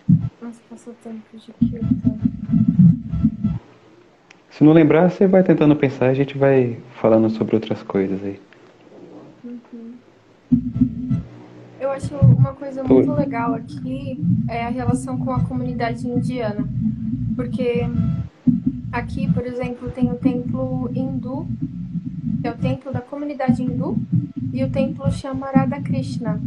[0.08, 2.20] Uns passatempos de kirtan.
[4.52, 8.40] Se não lembrar, você vai tentando pensar, a gente vai falando sobre outras coisas aí.
[9.44, 10.91] Uhum.
[11.92, 16.66] Eu acho uma coisa muito legal aqui é a relação com a comunidade indiana.
[17.36, 17.82] Porque
[18.90, 21.46] aqui, por exemplo, tem o templo hindu,
[22.40, 23.98] que é o templo da comunidade hindu,
[24.54, 26.40] e o templo Shamarada Krishna.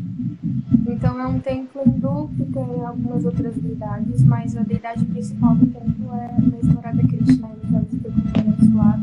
[0.89, 5.67] Então é um templo hindu que tem algumas outras deidades, mas a deidade principal do
[5.67, 8.99] templo é mesmo Radha Krishna, ele já lá.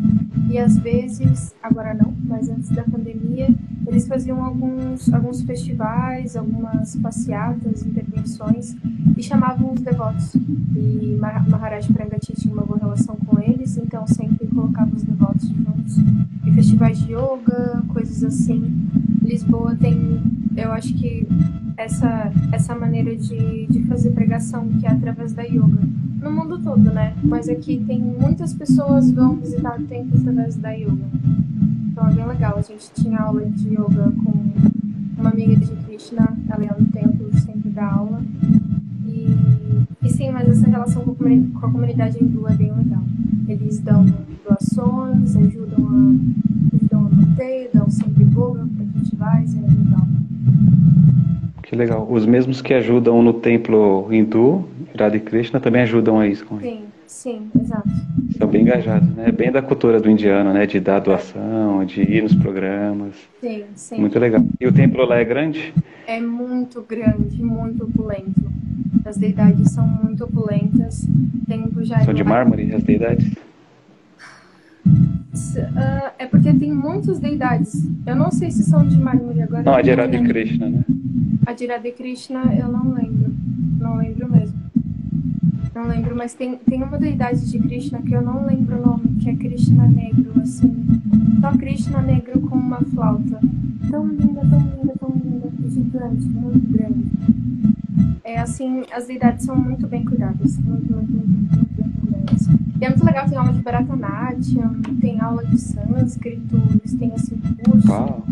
[0.49, 3.47] E às vezes, agora não, mas antes da pandemia,
[3.88, 8.75] eles faziam alguns, alguns festivais, algumas passeatas, intervenções
[9.17, 10.36] e chamavam os devotos.
[10.75, 15.97] E Maharaj Prangati tinha uma boa relação com eles, então sempre colocava os devotos juntos.
[16.45, 18.73] E festivais de yoga, coisas assim.
[19.21, 20.19] Lisboa tem,
[20.57, 21.27] eu acho que
[21.77, 25.79] essa, essa maneira de, de fazer pregação que é através da yoga.
[26.21, 27.13] No mundo todo, né?
[27.23, 31.05] Mas aqui tem muitas pessoas vão visitar o templo através da yoga.
[31.91, 32.57] Então é bem legal.
[32.57, 34.34] A gente tinha aula de yoga com
[35.17, 38.21] uma amiga de Krishna, ela ia no templo, sempre dá aula.
[39.05, 39.36] E,
[40.03, 43.03] e sim, mas essa relação com a comunidade hindu é bem legal.
[43.47, 44.05] Eles dão
[44.43, 46.19] doações, ajudam
[47.73, 50.07] dão sempre yoga para festivais, é legal.
[51.63, 52.07] Que legal.
[52.10, 57.49] Os mesmos que ajudam no templo hindu, Radha Krishna, também ajudam a isso Sim, sim,
[57.60, 57.89] exato.
[58.38, 59.29] São bem engajados, né?
[59.29, 60.65] É bem da cultura do indiano, né?
[60.65, 63.15] De dar doação, de ir nos programas.
[63.39, 63.99] Sim, sim.
[63.99, 64.43] Muito legal.
[64.60, 65.73] E o templo lá é grande?
[66.07, 68.51] É muito grande, muito opulento.
[69.05, 71.07] As deidades são muito opulentas.
[71.81, 73.31] Já São de mármore as deidades?
[74.85, 77.87] Uh, é porque tem muitas deidades.
[78.05, 79.63] Eu não sei se são de mármore agora.
[79.63, 80.83] Não, a de Radha Krishna, né?
[81.45, 83.33] A de Radha Krishna eu não lembro.
[83.79, 84.59] Não lembro mesmo.
[85.73, 89.15] Não lembro, mas tem, tem uma deidade de Krishna que eu não lembro o nome,
[89.21, 90.85] que é Krishna negro, assim.
[91.39, 93.39] Só Krishna negro com uma flauta.
[93.89, 95.49] Tão linda, tão linda, tão linda.
[95.67, 97.05] Gigante, muito grande.
[98.23, 100.57] É assim, as deidades são muito bem cuidadas.
[100.57, 102.61] Muito, muito, muito, muito bem cuidadas.
[102.81, 107.39] E é muito legal, tem aula de Bharatanatyam, tem aula de sânscrito, eles têm assim
[107.63, 107.87] curso.
[107.87, 108.25] Uau.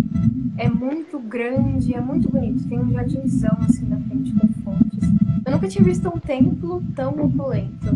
[0.58, 2.68] É muito grande, é muito bonito.
[2.68, 5.08] Tem um jardinzão assim na frente com fontes.
[5.46, 7.96] Eu nunca tinha visto um templo tão opulento.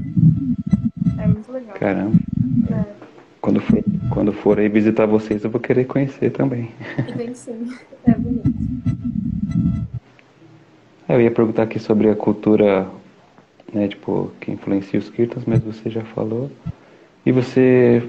[1.18, 1.74] É muito legal.
[1.74, 2.20] Caramba.
[2.70, 2.86] É.
[3.42, 6.70] Quando for, quando for aí visitar vocês, eu vou querer conhecer também.
[7.18, 7.68] Vem sim,
[8.06, 8.54] é bonito.
[11.10, 12.88] Eu ia perguntar aqui sobre a cultura
[13.74, 16.50] né, tipo, que influencia os kirtans, mas você já falou.
[17.26, 18.04] E você,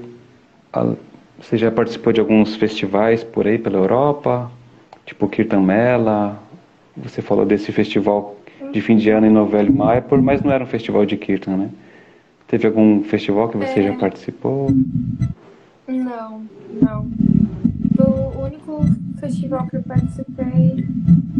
[1.39, 4.51] você já participou de alguns festivais por aí pela Europa,
[5.07, 6.41] tipo Kirtan Mela,
[6.97, 8.36] você falou desse festival
[8.72, 11.70] de fim de ano em Novelho Maipur, mas não era um festival de Kirtan, né?
[12.49, 13.82] Teve algum festival que você é...
[13.84, 14.68] já participou?
[15.86, 16.43] Não,
[16.82, 17.11] não.
[17.99, 18.84] O único
[19.20, 20.84] festival que eu participei,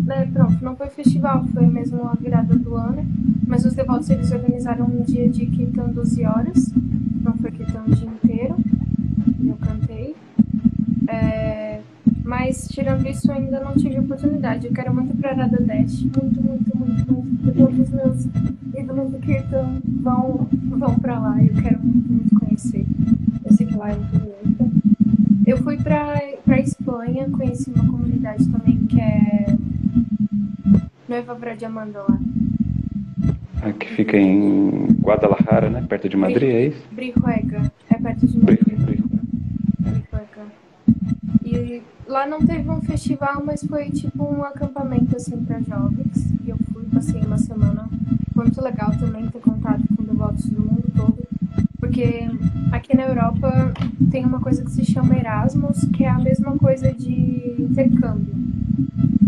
[0.05, 3.05] né, pronto, não foi festival, foi mesmo a virada do ano,
[3.47, 6.73] mas os devotos eles organizaram um dia de Kirtan 12 horas,
[7.23, 8.57] não foi Kirtan o dia inteiro,
[9.41, 10.15] e eu cantei.
[11.09, 11.81] É,
[12.23, 14.67] mas tirando isso ainda não tive oportunidade.
[14.67, 18.27] Eu quero muito para Radha Dash, muito, muito, muito, muito, todos os meus
[18.77, 22.87] ídolos do Kirtan vão, vão para lá eu quero muito, muito conhecer.
[23.45, 24.71] Eu sei que lá é muito bonita.
[25.47, 29.55] Eu fui para Espanha, conheci uma comunidade também que é
[31.09, 32.19] Noiva Bradiamanda lá.
[33.63, 35.85] Ah, que fica em Guadalajara, né?
[35.89, 36.83] Perto de Madrid, é isso?
[36.93, 37.73] Brihuega.
[37.91, 38.45] É perto de mim.
[41.45, 46.33] E lá não teve um festival, mas foi tipo um acampamento assim para jovens.
[46.45, 47.89] E eu fui, passei uma semana.
[48.35, 51.19] Foi muito legal também ter contato com devotos do mundo todo.
[51.85, 52.27] Porque
[52.73, 53.75] aqui na Europa
[54.11, 58.35] tem uma coisa que se chama Erasmus, que é a mesma coisa de intercâmbio.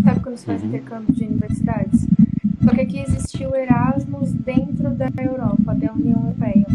[0.03, 0.69] Sabe quando se faz uhum.
[0.69, 2.07] intercâmbio de universidades?
[2.65, 6.67] Só que aqui existiu Erasmus dentro da Europa, da União Europeia.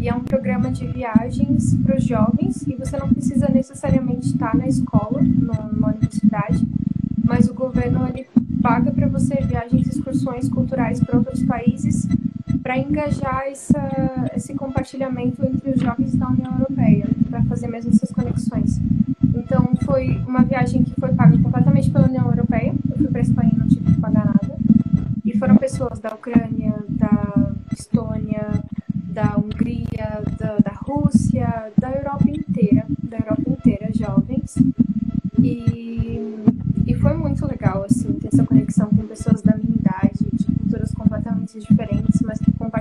[0.00, 4.56] E é um programa de viagens para os jovens e você não precisa necessariamente estar
[4.56, 6.66] na escola, numa universidade,
[7.22, 8.26] mas o governo ele
[8.62, 12.08] paga para você viagens e excursões culturais para outros países
[12.68, 13.80] para engajar essa,
[14.36, 18.78] esse compartilhamento entre os jovens da União Europeia, para fazer mesmo essas conexões.
[19.34, 22.74] Então, foi uma viagem que foi paga completamente pela União Europeia.
[22.90, 24.54] Eu fui para a Espanha e não tive que pagar nada.
[25.24, 28.62] E foram pessoas da Ucrânia, da Estônia,
[29.14, 34.58] da Hungria, da, da Rússia, da Europa inteira, da Europa inteira, jovens.
[35.42, 36.36] E,
[36.86, 40.92] e foi muito legal, assim, ter essa conexão com pessoas da minha idade, de culturas
[40.92, 42.37] completamente diferentes, mas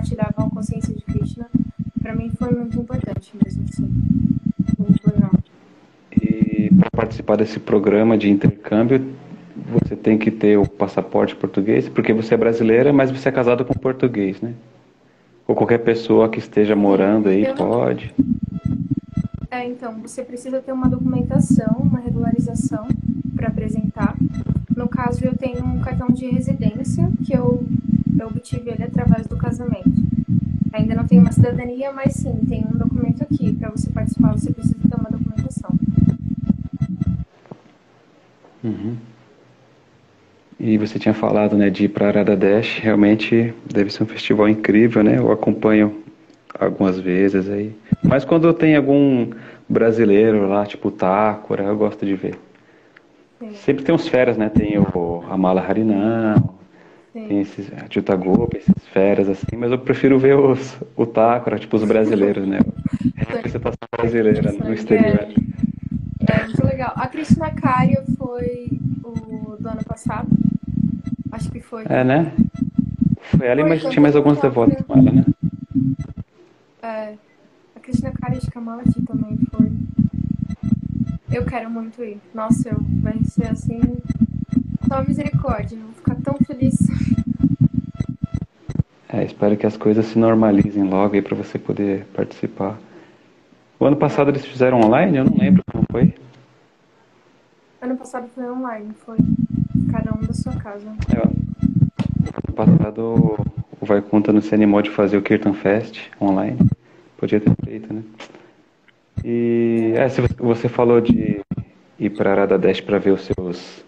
[0.07, 1.49] compartilhavam a consciência de Krishna.
[2.01, 3.89] Para mim foi muito importante mesmo, assim.
[4.77, 5.31] Muito legal.
[6.11, 9.13] E para participar desse programa de intercâmbio,
[9.69, 13.65] você tem que ter o passaporte português, porque você é brasileira, mas você é casado
[13.65, 14.53] com português, né?
[15.47, 18.13] Ou qualquer pessoa que esteja morando aí pode.
[19.49, 22.87] É, então, você precisa ter uma documentação, uma regularização
[23.35, 24.15] para apresentar.
[24.75, 27.63] No caso, eu tenho um cartão de residência que eu,
[28.19, 29.91] eu obtive ele através do casamento.
[30.73, 33.53] Ainda não tenho uma cidadania, mas sim, tem um documento aqui.
[33.53, 35.71] Para você participar, você precisa ter uma documentação.
[38.63, 38.95] Uhum.
[40.59, 45.03] E você tinha falado, né, de ir para Aradadesh, realmente deve ser um festival incrível,
[45.03, 45.17] né?
[45.17, 46.03] Eu acompanho
[46.59, 47.75] algumas vezes aí.
[48.03, 49.29] Mas quando tem algum
[49.69, 52.35] brasileiro lá, tipo Takura, eu gosto de ver.
[53.39, 53.53] Sim.
[53.53, 54.49] Sempre tem uns feras, né?
[54.49, 56.56] Tem o Amala Harinam,
[57.25, 61.83] tem esses Jutagop, esses feras assim, mas eu prefiro ver os, o Takura, tipo os
[61.83, 62.59] brasileiros, né?
[63.15, 65.27] Representação brasileira no exterior.
[66.29, 66.93] É, é muito legal.
[66.95, 68.69] A Krishna Karya foi
[69.03, 70.27] o do ano passado.
[71.31, 71.83] Acho que foi.
[71.89, 72.33] É, né?
[73.21, 75.25] Foi ela, mas tinha mais alguns devotos com ela, né?
[76.81, 77.13] É.
[77.75, 79.71] A Cristina Karish Kamalati também foi.
[81.31, 82.19] Eu quero muito ir.
[82.33, 83.79] Nossa, eu vai ser assim.
[84.87, 86.87] Só misericórdia, eu vou ficar tão feliz.
[89.09, 92.77] É, espero que as coisas se normalizem logo aí para você poder participar.
[93.79, 95.17] O ano passado eles fizeram online?
[95.17, 96.13] Eu não lembro como foi.
[97.81, 99.17] Ano passado foi online, foi
[99.91, 100.87] cada um da sua casa.
[101.15, 103.37] É, ano passado
[103.79, 106.57] o Vaikunta não se animou de fazer o Kirtan Fest online.
[107.17, 108.03] Podia ter feito, né?
[109.23, 111.41] E é, você falou de
[111.99, 113.85] ir para Aradadesh para ver os seus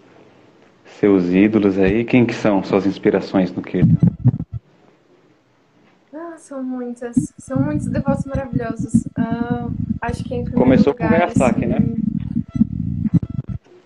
[1.00, 2.04] seus ídolos aí.
[2.04, 3.96] Quem que são suas inspirações no Kirtan?
[6.14, 7.16] Ah, são muitas.
[7.38, 9.06] São muitos devotos maravilhosos.
[9.18, 9.72] Uh,
[10.02, 11.78] acho que em Começou lugar, com o Miyazaki, né?
[11.78, 12.00] assim, né?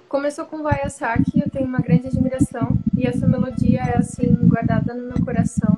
[0.09, 5.07] Começou com Vayasaki, eu tenho uma grande admiração e essa melodia é assim guardada no
[5.07, 5.75] meu coração.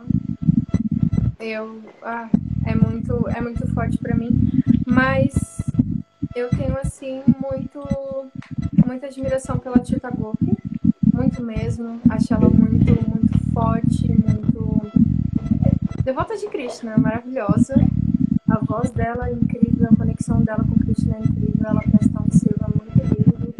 [1.39, 2.27] Eu, ah,
[2.65, 4.51] é muito, é muito forte para mim,
[4.85, 5.63] mas
[6.35, 7.81] eu tenho assim muito,
[8.85, 10.57] muita admiração pela Tita Gopi,
[11.15, 11.99] muito mesmo.
[12.09, 14.91] Acho ela muito, muito forte, muito
[16.03, 17.73] devota de Krishna, maravilhosa.
[18.47, 22.31] A voz dela é incrível, a conexão dela com Krishna é incrível, ela presta um
[22.31, 23.53] seva muito lindo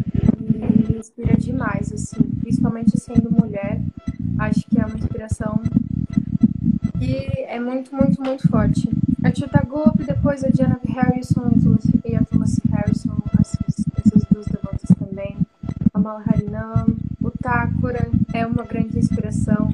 [0.88, 3.80] me inspira demais, assim, principalmente sendo mulher.
[4.38, 5.60] Acho que é uma inspiração
[7.00, 7.14] e
[7.48, 8.88] é muito, muito, muito forte.
[9.24, 11.50] A Tita Gopi, depois a Diana Harrison
[12.04, 15.36] e a Thomas Harrison, esses, esses dois devotos também.
[15.92, 16.96] A Malharinam,
[17.40, 19.72] Thakura é uma grande inspiração.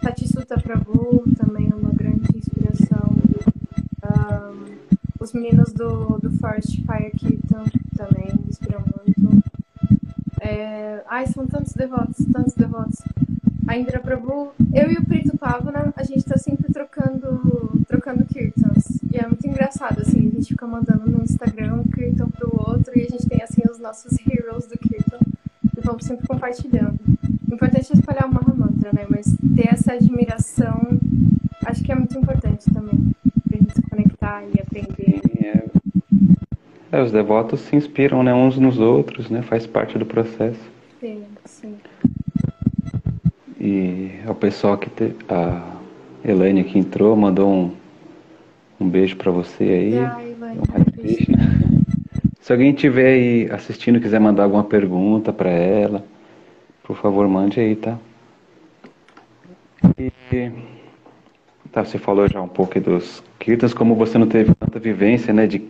[0.00, 3.16] Tatisuta Prabhu também é uma grande inspiração.
[4.04, 4.76] Um,
[5.20, 7.64] os meninos do, do Forest Fire Kirtan
[7.96, 9.42] também me inspiram muito.
[10.40, 11.02] É...
[11.08, 13.02] Ai, são tantos devotos, tantos devotos.
[13.66, 18.98] A Indra Prabhu, eu e o Prito Pavana, a gente tá sempre trocando, trocando kirtans.
[19.12, 22.96] E é muito engraçado, assim, a gente fica mandando no Instagram um kirtan pro outro
[22.96, 25.18] e a gente tem, assim, os nossos heroes do kirtan
[25.88, 26.98] vamos sempre compartilhando.
[27.50, 29.06] O importante é espalhar o Mahamantra, né?
[29.08, 30.80] Mas ter essa admiração,
[31.64, 33.14] acho que é muito importante também,
[33.48, 35.20] pra gente se conectar e aprender.
[36.92, 39.40] É, é, os devotos se inspiram né, uns nos outros, né?
[39.42, 40.60] Faz parte do processo.
[41.00, 41.74] Sim, sim.
[43.58, 45.74] E o pessoal que te, a
[46.24, 47.72] Elaine que entrou mandou um,
[48.78, 49.98] um beijo para você aí.
[49.98, 50.87] Ah, Elaine.
[52.48, 56.02] Se alguém estiver aí assistindo e quiser mandar alguma pergunta para ela,
[56.82, 57.98] por favor, mande aí, tá?
[59.98, 60.50] E,
[61.70, 65.46] tá, você falou já um pouco dos kirtans, como você não teve tanta vivência, né,
[65.46, 65.62] de,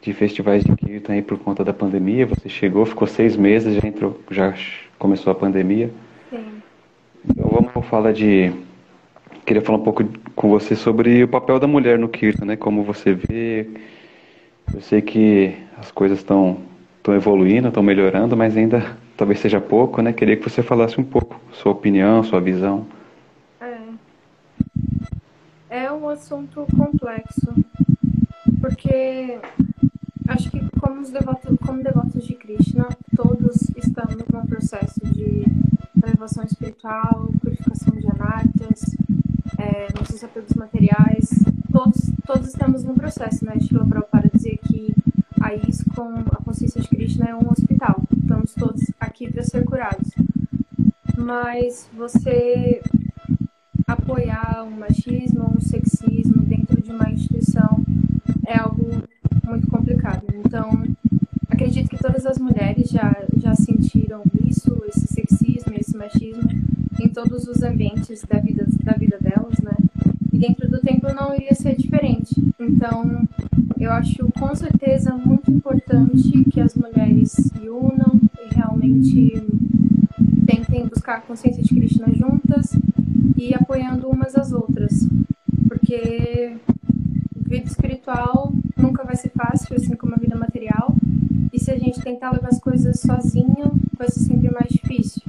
[0.00, 3.88] de festivais de kirtan aí por conta da pandemia, você chegou, ficou seis meses, já
[3.88, 4.54] entrou, já
[5.00, 5.90] começou a pandemia.
[6.30, 6.62] Sim.
[7.28, 8.52] Então vamos falar de
[9.44, 10.04] queria falar um pouco
[10.36, 12.56] com você sobre o papel da mulher no kirtan, né?
[12.56, 13.66] Como você vê,
[14.74, 16.58] eu sei que as coisas estão
[17.02, 20.12] estão evoluindo, estão melhorando, mas ainda talvez seja pouco, né?
[20.12, 22.86] Queria que você falasse um pouco sua opinião, sua visão.
[23.60, 23.78] É,
[25.84, 27.52] é um assunto complexo,
[28.60, 29.38] porque
[30.28, 35.44] acho que como os devotos, como devotos de Krishna, todos estamos num processo de
[36.04, 38.96] elevação espiritual, purificação de anartas,
[39.58, 41.28] é, nossos apegos materiais,
[41.72, 43.58] todos, todos estamos num processo, né?
[43.60, 44.94] Shila Prabhupada dizer que
[45.40, 48.02] a ISKCON, a consciência de Krishna, é um hospital.
[48.20, 50.10] Estamos todos aqui para ser curados.
[51.16, 52.80] Mas você
[53.86, 57.84] apoiar um machismo, um sexismo dentro de uma instituição
[58.46, 59.02] é algo
[59.44, 60.24] muito complicado.
[60.34, 60.84] Então,
[61.52, 66.48] acredito que todas as mulheres já, já sentiram isso, esse sexismo, esse machismo
[67.00, 69.76] em todos os ambientes da vida, da vida delas, né?
[70.32, 72.34] E dentro do templo não iria ser diferente.
[72.58, 73.26] Então,
[73.78, 79.42] eu acho com certeza muito importante que as mulheres se unam e realmente
[80.46, 82.72] tentem buscar a consciência de Krishna juntas
[83.36, 85.08] e apoiando umas às outras.
[85.68, 86.56] Porque
[87.52, 90.96] vida espiritual nunca vai ser fácil, assim como a vida material.
[91.52, 95.22] E se a gente tentar levar as coisas sozinho, vai ser sempre mais difícil.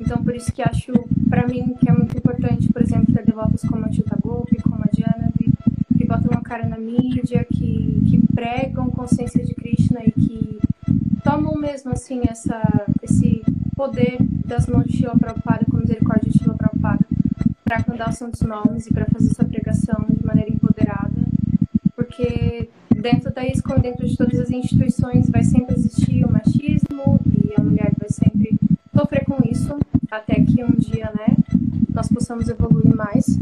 [0.00, 0.92] Então, por isso que acho,
[1.30, 4.82] para mim, que é muito importante, por exemplo, ter devotos como a Tita Gopi, como
[4.82, 5.52] a Janavi,
[5.96, 10.58] que botam uma cara na mídia, que, que pregam consciência de Krishna e que
[11.22, 12.60] tomam mesmo, assim, essa,
[13.02, 13.42] esse
[13.76, 17.06] poder das mãos de Shila Prabhupada, com misericórdia de Shila Prabhupada,
[17.64, 21.07] para cantar os santos nomes e para fazer essa pregação de maneira empoderada.
[22.18, 27.54] Porque dentro da ISKCON, dentro de todas as instituições, vai sempre existir o machismo e
[27.56, 28.58] a mulher vai sempre
[28.92, 29.78] sofrer com isso
[30.10, 31.36] até que um dia, né,
[31.94, 33.38] nós possamos evoluir mais.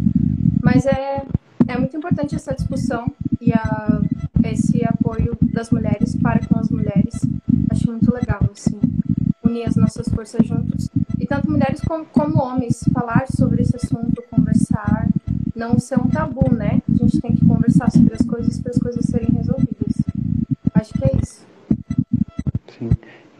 [0.62, 1.22] Mas é,
[1.66, 3.10] é muito importante essa discussão
[3.40, 4.02] e a,
[4.44, 7.14] esse apoio das mulheres para com as mulheres.
[7.70, 8.78] Acho muito legal, assim,
[9.42, 10.90] unir as nossas forças juntos.
[11.18, 15.08] E tanto mulheres como, como homens, falar sobre esse assunto, conversar,
[15.54, 16.75] não ser um tabu, né?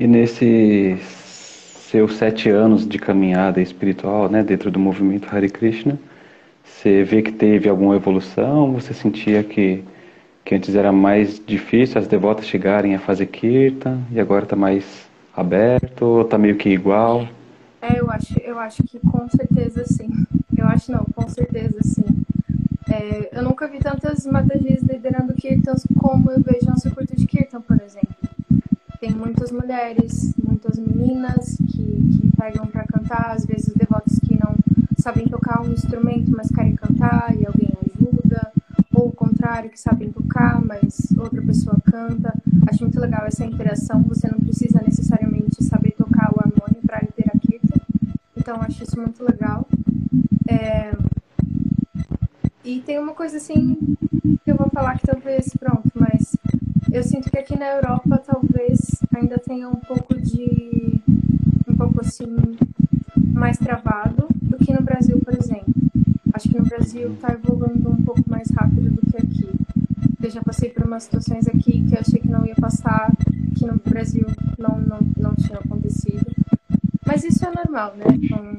[0.06, 1.00] E nesses
[1.90, 5.98] seus sete anos de caminhada espiritual, né, dentro do movimento Hare Krishna,
[6.62, 8.72] você vê que teve alguma evolução?
[8.74, 9.82] Você sentia que,
[10.44, 15.08] que antes era mais difícil as devotas chegarem a fazer kirtan e agora está mais
[15.36, 17.26] aberto está meio que igual?
[17.82, 20.08] É, eu acho, eu acho que com certeza sim.
[20.56, 22.04] Eu acho não, com certeza sim.
[22.88, 27.60] É, eu nunca vi tantas Matajis liderando kirtans como eu vejo no circuito de kirtan,
[27.60, 28.35] por exemplo.
[29.06, 34.56] Tem muitas mulheres, muitas meninas que, que pegam para cantar, às vezes devotos que não
[34.98, 38.50] sabem tocar um instrumento, mas querem cantar e alguém ajuda,
[38.92, 42.34] ou o contrário, que sabem tocar, mas outra pessoa canta.
[42.68, 47.38] Acho muito legal essa interação, você não precisa necessariamente saber tocar o harmônio para liderar
[47.38, 47.80] kirtan,
[48.36, 49.68] então acho isso muito legal.
[50.48, 50.90] É...
[52.64, 53.96] E tem uma coisa assim
[54.44, 56.36] que eu vou falar que talvez, pronto, mas
[56.96, 58.78] eu sinto que aqui na Europa talvez
[59.14, 60.98] ainda tenha um pouco de.
[61.68, 62.34] um pouco assim.
[63.34, 65.74] mais travado do que no Brasil, por exemplo.
[66.32, 69.50] Acho que no Brasil está evoluindo um pouco mais rápido do que aqui.
[70.22, 73.12] Eu já passei por umas situações aqui que eu achei que não ia passar,
[73.58, 74.26] que no Brasil
[74.58, 76.24] não, não, não tinha acontecido.
[77.04, 78.06] Mas isso é normal, né?
[78.14, 78.56] Então,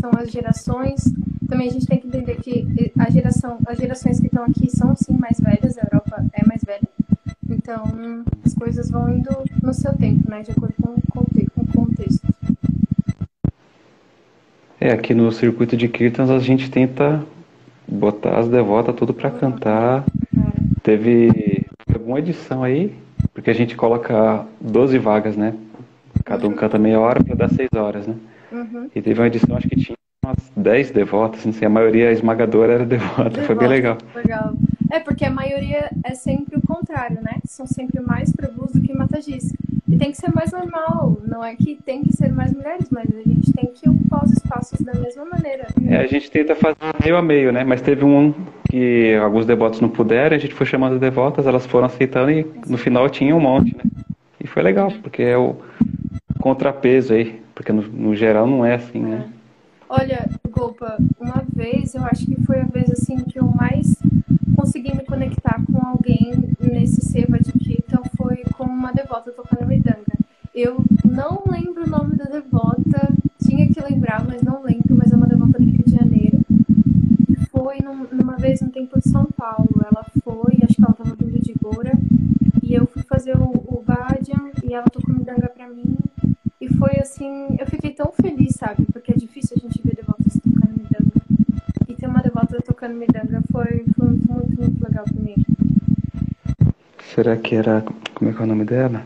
[0.00, 1.12] são as gerações.
[1.48, 4.94] Também a gente tem que entender que a geração, as gerações que estão aqui são
[4.94, 6.93] sim mais velhas, a Europa é mais velha.
[7.66, 7.82] Então,
[8.44, 9.30] as coisas vão indo
[9.62, 10.42] no seu tempo, né?
[10.42, 11.20] De acordo com, com
[11.62, 12.28] o contexto.
[14.78, 17.24] É, aqui no circuito de Kirtans a gente tenta
[17.88, 20.04] botar as devotas tudo para cantar.
[20.36, 20.80] É.
[20.82, 22.94] Teve alguma edição aí,
[23.32, 25.54] porque a gente coloca 12 vagas, né?
[26.22, 28.14] Cada um canta meia hora para dar 6 horas, né?
[28.52, 28.90] Uhum.
[28.94, 32.74] E teve uma edição, acho que tinha umas 10 devotas, não sei, a maioria esmagadora
[32.74, 33.98] era devota, devota foi bem legal.
[34.14, 34.54] Legal.
[34.90, 37.38] É, porque a maioria é sempre o contrário, né?
[37.44, 39.52] São sempre mais prabhus do que matagis.
[39.88, 43.06] E tem que ser mais normal, não é que tem que ser mais mulheres, mas
[43.14, 45.66] a gente tem que ocupar os espaços da mesma maneira.
[45.88, 47.64] É, a gente tenta fazer meio a meio, né?
[47.64, 48.32] Mas teve um
[48.70, 52.78] que alguns devotos não puderam, a gente foi chamando devotas, elas foram aceitando e no
[52.78, 53.82] final tinha um monte, né?
[54.40, 55.56] E foi legal, porque é o
[56.40, 59.24] contrapeso aí, porque no, no geral não é assim, né?
[59.88, 63.96] Olha, Gopa, uma vez, eu acho que foi a vez assim que eu mais
[64.56, 70.18] consegui me conectar com alguém nesse Seva de Kirtan foi com uma devota tocando Midanga.
[70.54, 73.12] Eu não lembro o nome da devota,
[73.42, 76.40] tinha que lembrar, mas não lembro, mas é uma devota do Rio de Janeiro.
[77.50, 79.68] Foi num, numa vez no Templo de São Paulo.
[79.84, 81.92] Ela foi, acho que ela estava vindo de Goura,
[82.62, 85.96] e eu fui fazer o, o Bhajan e ela tocou Midanga pra mim.
[86.84, 88.84] Foi assim, eu fiquei tão feliz, sabe?
[88.92, 91.12] Porque é difícil a gente ver devotas tocando Midanga.
[91.88, 95.34] E ter uma devota tocando Midanga foi, foi muito, muito, muito legal pra mim.
[97.14, 97.82] Será que era.
[98.14, 99.02] Como é que é o nome dela?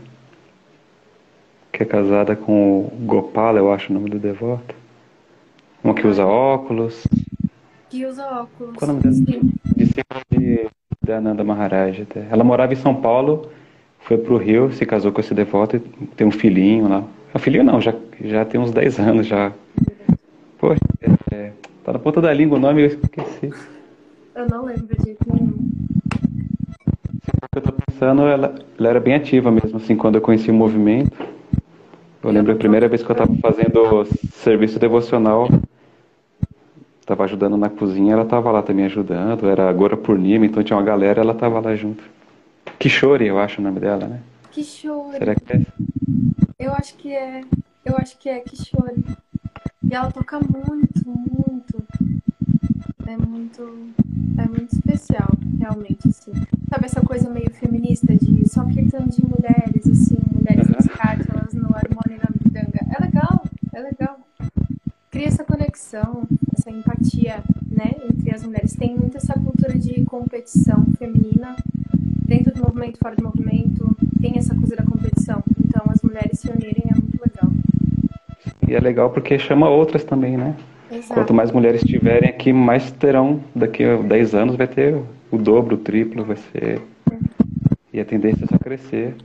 [1.71, 4.75] Que é casada com o Gopala, eu acho o nome do devoto.
[5.81, 7.07] Uma que usa óculos.
[7.89, 8.75] Que usa óculos.
[8.75, 9.41] Qual é o nome dela?
[9.77, 10.67] Discípula de
[11.01, 12.05] da Ananda Maharaj.
[12.29, 13.49] Ela morava em São Paulo,
[13.99, 17.07] foi pro Rio, se casou com esse devoto e tem um filhinho lá.
[17.33, 19.51] Um filhinho não, já, já tem uns 10 anos já.
[20.57, 20.79] Poxa,
[21.31, 21.51] é,
[21.83, 23.53] tá na ponta da língua o nome, eu esqueci.
[24.35, 25.69] Eu não lembro de jeito nenhum.
[27.51, 30.53] Que eu tô pensando, ela, ela era bem ativa mesmo, assim, quando eu conheci o
[30.53, 31.17] movimento.
[32.23, 35.47] Eu lembro a primeira vez que eu tava fazendo serviço devocional,
[37.05, 40.77] tava ajudando na cozinha, ela tava lá também ajudando, era agora por Nima, então tinha
[40.77, 42.03] uma galera, ela tava lá junto.
[42.77, 44.19] Kishore, eu acho o nome dela, né?
[44.51, 45.17] Kishore.
[45.17, 45.61] Será que é?
[46.59, 47.41] Eu acho que é.
[47.85, 49.01] Eu acho que é Kishore.
[49.81, 51.83] E ela toca muito, muito.
[53.07, 53.93] É muito.
[54.37, 56.33] É muito especial, realmente, assim.
[56.69, 60.79] Sabe essa coisa meio feminista de só kirtan de mulheres, assim, mulheres Aham.
[60.79, 62.79] escátulas no harmônio e na midanga.
[62.93, 63.43] É legal,
[63.73, 64.19] é legal.
[65.09, 67.41] Cria essa conexão, essa empatia,
[67.71, 68.75] né, entre as mulheres.
[68.75, 71.55] Tem muito essa cultura de competição feminina
[72.27, 73.88] dentro do movimento, fora do movimento.
[74.21, 75.41] Tem essa coisa da competição.
[75.65, 77.51] Então, as mulheres se unirem é muito legal.
[78.67, 80.55] E é legal porque chama outras também, né?
[80.91, 81.13] Exato.
[81.13, 83.41] Quanto mais mulheres tiverem aqui, mais terão.
[83.55, 84.95] Daqui a 10 anos vai ter
[85.31, 86.81] o dobro, o triplo, vai ser.
[87.93, 89.15] E a tendência é só crescer.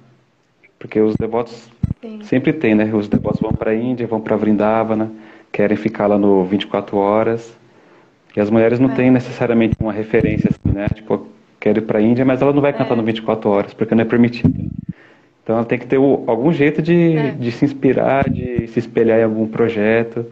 [0.78, 1.68] Porque os devotos
[2.03, 2.20] Sim.
[2.22, 2.90] sempre tem, né?
[2.95, 5.11] Os devotos vão para a Índia, vão para Vrindavana,
[5.51, 7.57] querem ficar lá no 24 horas.
[8.36, 8.95] E as mulheres não É.
[8.95, 10.88] têm necessariamente uma referência assim, né?
[10.88, 11.26] Tipo,
[11.59, 12.97] quero ir para a Índia, mas ela não vai cantar É.
[12.97, 14.53] no 24 horas, porque não é permitido.
[15.45, 17.30] Então ela tem que ter o- algum jeito de, É.
[17.32, 20.24] de se inspirar, de se espelhar em algum projeto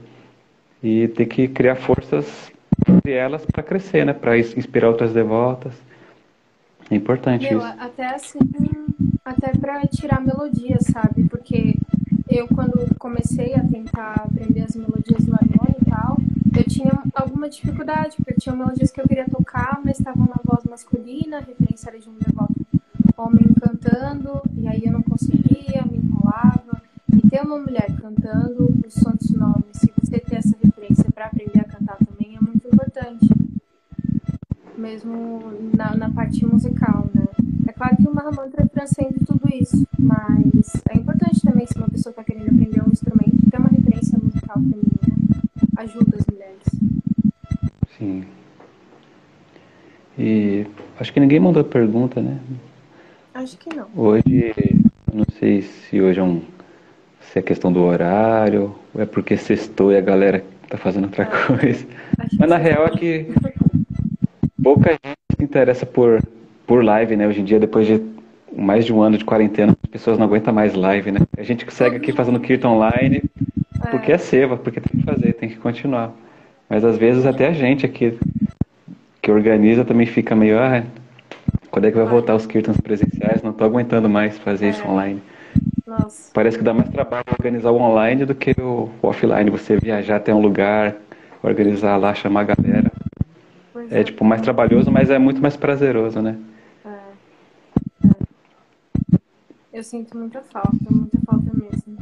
[0.82, 2.50] e ter que criar forças
[2.88, 4.14] entre elas para crescer, né?
[4.14, 5.74] Para inspirar outras devotas.
[6.90, 7.74] É importante Meu, isso.
[7.78, 8.38] até assim,
[9.24, 11.24] até pra tirar melodia, sabe?
[11.24, 11.76] Porque
[12.28, 16.16] eu, quando comecei a tentar aprender as melodias do harmônio e tal,
[16.56, 20.64] eu tinha alguma dificuldade, porque tinha melodias que eu queria tocar, mas estavam na voz
[20.64, 22.54] masculina, referência era de um devoto
[23.22, 26.82] homem cantando, e aí eu não conseguia, me enrolava.
[27.12, 31.60] E ter uma mulher cantando os santos nomes, se você ter essa referência pra aprender
[31.60, 33.28] a cantar também, é muito importante
[34.76, 35.42] mesmo
[35.76, 37.26] na, na parte musical, né?
[37.68, 42.10] É claro que o Mahamantra transcende tudo isso, mas é importante também se uma pessoa
[42.10, 44.92] está querendo aprender um instrumento, ter uma referência musical feminina
[45.76, 46.62] ajuda as mulheres.
[47.96, 48.24] Sim.
[50.18, 50.66] E
[50.98, 52.38] acho que ninguém mandou pergunta, né?
[53.42, 53.88] Acho que não.
[53.96, 54.54] Hoje,
[55.12, 56.42] não sei se hoje é um.
[57.20, 61.26] Se é questão do horário, ou é porque sextou e a galera tá fazendo outra
[61.26, 61.84] coisa.
[62.18, 63.26] Acho Mas na real é que
[64.62, 66.22] pouca gente se interessa por,
[66.68, 67.26] por live, né?
[67.26, 68.00] Hoje em dia, depois de
[68.56, 71.20] mais de um ano de quarentena, as pessoas não aguentam mais live, né?
[71.36, 73.24] A gente segue aqui fazendo Kirtan online
[73.90, 76.12] porque é seva, porque tem que fazer, tem que continuar.
[76.68, 78.16] Mas às vezes até a gente aqui
[79.20, 80.84] que organiza também fica meio, ah,
[81.72, 83.42] quando é que vai voltar os Kirtans presenciais?
[83.42, 84.88] Não tô aguentando mais fazer isso É.
[84.88, 85.22] online.
[85.86, 89.50] Nossa, Parece que dá mais trabalho organizar o online do que o offline.
[89.50, 90.94] Você viajar até um lugar,
[91.42, 92.92] organizar lá, chamar a galera.
[93.72, 96.36] pois É tipo mais trabalhoso, mas é muito mais prazeroso, né?
[96.84, 96.88] É.
[98.08, 98.10] É.
[99.72, 101.96] Eu sinto muita falta, muita falta mesmo.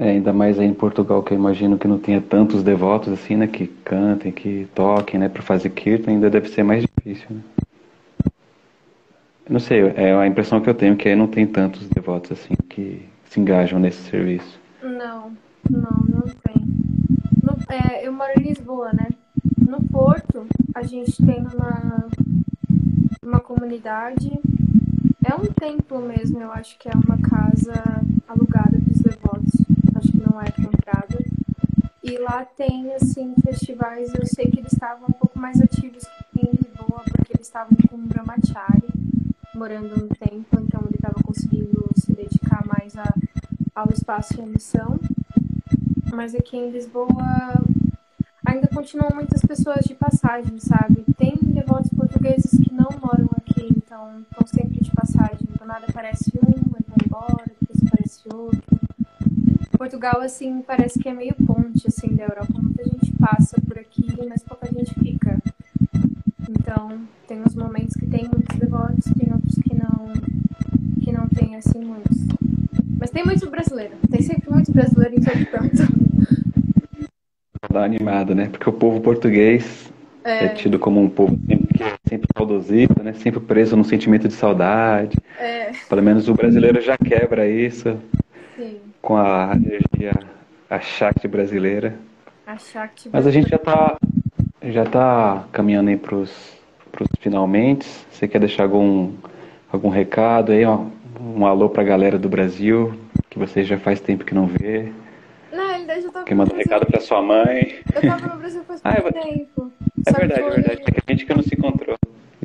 [0.00, 3.36] É, ainda mais aí em Portugal, que eu imagino que não tenha tantos devotos assim,
[3.36, 3.46] né?
[3.46, 5.28] Que cantem, que toquem, né?
[5.28, 7.42] Pra fazer kirtan, ainda deve ser mais difícil, né?
[9.48, 12.54] Não sei, é a impressão que eu tenho que aí não tem tantos devotos assim
[12.68, 14.58] que se engajam nesse serviço.
[14.82, 15.32] Não,
[15.68, 16.54] não, não tem.
[17.42, 19.10] No- é, eu moro em Lisboa, né?
[19.58, 22.06] No Porto, a gente tem uma,
[23.22, 24.30] uma comunidade.
[25.24, 27.82] É um templo mesmo, eu acho que é uma casa
[28.26, 29.52] alugada para os devotos.
[29.94, 31.18] Acho que não é comprada.
[32.02, 36.04] E lá tem, assim, festivais, eu sei que eles estavam um pouco mais ativos
[36.36, 38.88] em Lisboa, porque eles estavam com o Brahmachari
[39.54, 43.14] morando um tempo, então ele estava conseguindo se dedicar mais a,
[43.74, 44.98] ao espaço e à missão.
[46.12, 47.62] Mas aqui em Lisboa
[48.44, 51.04] ainda continuam muitas pessoas de passagem, sabe?
[51.16, 54.90] Tem devotos portugueses que não moram aqui, então estão sempre de.
[55.60, 58.80] Do nada aparece um, e vai embora, depois aparece outro.
[59.76, 62.54] Portugal, assim, parece que é meio ponte, assim, da Europa.
[62.58, 65.38] Muita gente passa por aqui, mas pouca gente fica.
[66.48, 70.14] Então, tem uns momentos que tem muitos devotos, tem outros que não,
[71.04, 72.16] que não tem, assim, muitos.
[72.98, 73.96] Mas tem muito brasileiro.
[74.10, 77.10] Tem sempre muito brasileiro em todo canto.
[77.70, 78.48] Dá animada, né?
[78.48, 79.92] Porque o povo português
[80.24, 83.12] é, é tido como um povo sempre, sempre saudosista, né?
[83.14, 85.16] Sempre preso no sentimento de saudade.
[85.38, 85.70] É.
[85.88, 87.96] Pelo menos o brasileiro já quebra isso.
[88.56, 90.12] Sim com a energia,
[90.68, 91.94] a Shakti brasileira.
[92.46, 93.96] A Shakti Mas a gente já está
[94.62, 96.30] já tá caminhando aí para os
[97.20, 97.86] finalmente.
[98.10, 99.12] Você quer deixar algum,
[99.72, 100.90] algum recado aí, um,
[101.20, 102.94] um alô para a galera do Brasil,
[103.30, 104.92] que você já faz tempo que não vê?
[105.52, 107.78] Não, ele já tá Quem manda um recado para sua mãe?
[107.94, 109.72] Eu tava no Brasil faz ah, muito tempo.
[110.06, 110.82] É verdade, é verdade.
[110.86, 111.96] É que a gente que não se encontrou.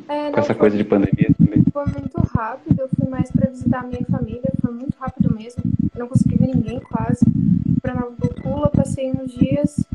[0.08, 1.64] É, com essa foi, coisa de pandemia também.
[1.72, 5.64] Foi muito rápido, eu fui mais para visitar a minha família, foi muito rápido mesmo.
[5.94, 7.26] Eu não consegui ver ninguém quase.
[7.82, 9.86] Pra Navocula, passei uns dias.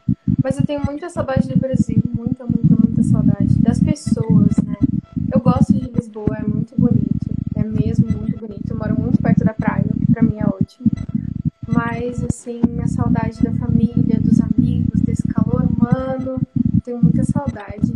[0.43, 3.59] Mas eu tenho muita saudade do Brasil, muita, muita, muita saudade.
[3.59, 4.77] Das pessoas, né?
[5.33, 7.27] Eu gosto de Lisboa, é muito bonito.
[7.55, 8.71] É mesmo muito bonito.
[8.71, 10.91] Eu moro muito perto da praia, que pra mim é ótimo.
[11.67, 16.41] Mas, assim, a saudade da família, dos amigos, desse calor humano,
[16.91, 17.95] tenho muita saudade.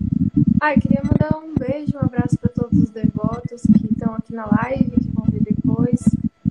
[0.60, 4.46] Ai, queria mandar um beijo, um abraço para todos os devotos que estão aqui na
[4.46, 6.00] live, que vão ver depois.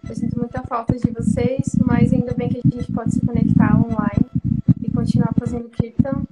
[0.07, 3.77] Eu sinto muita falta de vocês, mas ainda bem que a gente pode se conectar
[3.77, 4.25] online
[4.83, 6.23] e continuar fazendo kirtan.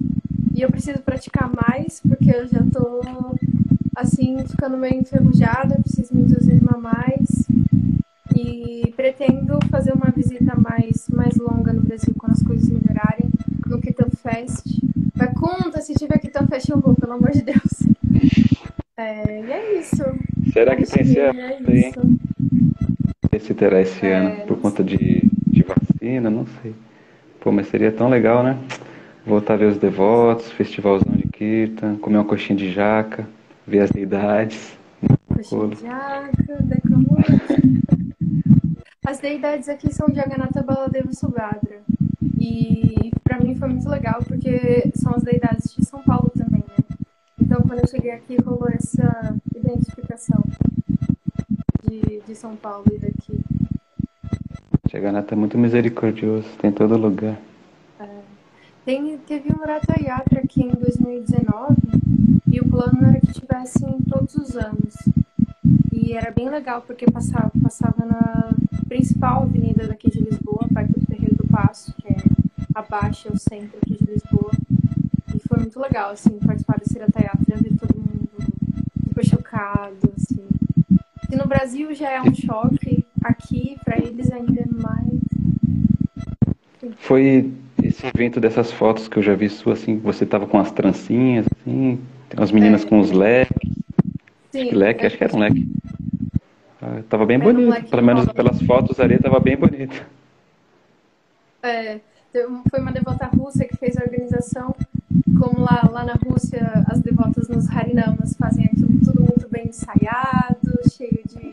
[0.54, 3.00] E eu preciso praticar mais, porque eu já tô
[3.96, 7.46] assim, ficando meio enferrujada, preciso me entusiasmar mais.
[8.36, 13.30] E pretendo fazer uma visita mais, mais longa no Brasil quando as coisas melhorarem,
[13.72, 14.66] no Kirtan Fest
[15.14, 17.86] Vai conta, se tiver fecha eu vou, pelo amor de Deus.
[18.96, 20.02] É, e é isso.
[20.52, 21.38] Será que tem esse ano?
[23.30, 26.74] É se terá esse é, ano por conta de, de vacina, não sei.
[27.40, 28.58] Pô, mas seria tão legal, né?
[29.26, 33.28] Voltar a ver os devotos, festivalzão de Kirtan, comer uma coxinha de jaca,
[33.66, 34.76] ver as deidades.
[35.28, 37.18] Coxinha de jaca, decamou.
[39.04, 41.82] As deidades aqui são Jagannatha Baladeva Subhadra.
[42.38, 46.84] E para mim foi muito legal porque são as deidades de São Paulo também, né?
[47.40, 50.44] Então quando eu cheguei aqui rolou essa identificação
[51.82, 53.40] de, de São Paulo e daqui.
[54.88, 57.36] Jagannatha é muito misericordioso, tem todo lugar.
[57.98, 58.06] É.
[58.84, 61.76] Tem, teve um Ratha Yatra aqui em 2019
[62.46, 64.94] e o plano era que tivesse em todos os anos.
[65.92, 68.50] E era bem legal porque passava, passava na
[68.88, 72.16] principal avenida daqui de Lisboa, perto do Terreiro do Passo, que é
[72.74, 74.50] abaixo, é o centro aqui de Lisboa.
[75.34, 78.28] E foi muito legal, assim, participar desse Teatro, ver todo mundo
[79.08, 80.46] super chocado, assim.
[81.30, 85.12] E no Brasil já é um choque, aqui para eles ainda é mais.
[86.98, 87.50] Foi
[87.82, 91.46] esse evento dessas fotos que eu já vi sua, assim, você tava com as trancinhas,
[91.46, 91.98] assim,
[92.36, 92.86] as meninas é.
[92.86, 93.61] com os leques.
[94.52, 95.06] Sim, acho que leque, é.
[95.06, 95.66] acho que era um leque.
[96.82, 97.88] Ah, tava bem bonito.
[97.88, 100.04] Pelo menos pelas fotos ali tava bem bonito.
[101.62, 102.00] É,
[102.68, 104.74] foi uma devota russa que fez a organização.
[105.40, 110.90] Como lá, lá na Rússia as devotas nos Harinamas fazem aquilo tudo muito bem ensaiado,
[110.90, 111.52] cheio de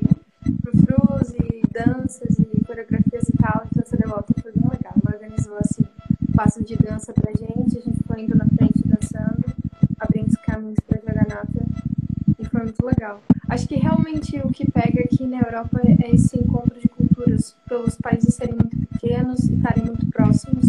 [0.62, 3.64] frufrus e danças e coreografias e tal.
[3.72, 4.94] Então essa devota foi bem legal.
[5.06, 5.86] Ela organizou assim,
[6.36, 9.46] passo de dança pra gente, a gente foi indo na frente dançando,
[10.00, 11.70] abrindo os caminhos pra Jagannatha
[12.60, 13.22] foi muito legal.
[13.48, 17.96] Acho que realmente o que pega aqui na Europa é esse encontro de culturas, pelos
[17.96, 20.66] países serem muito pequenos e estarem muito próximos.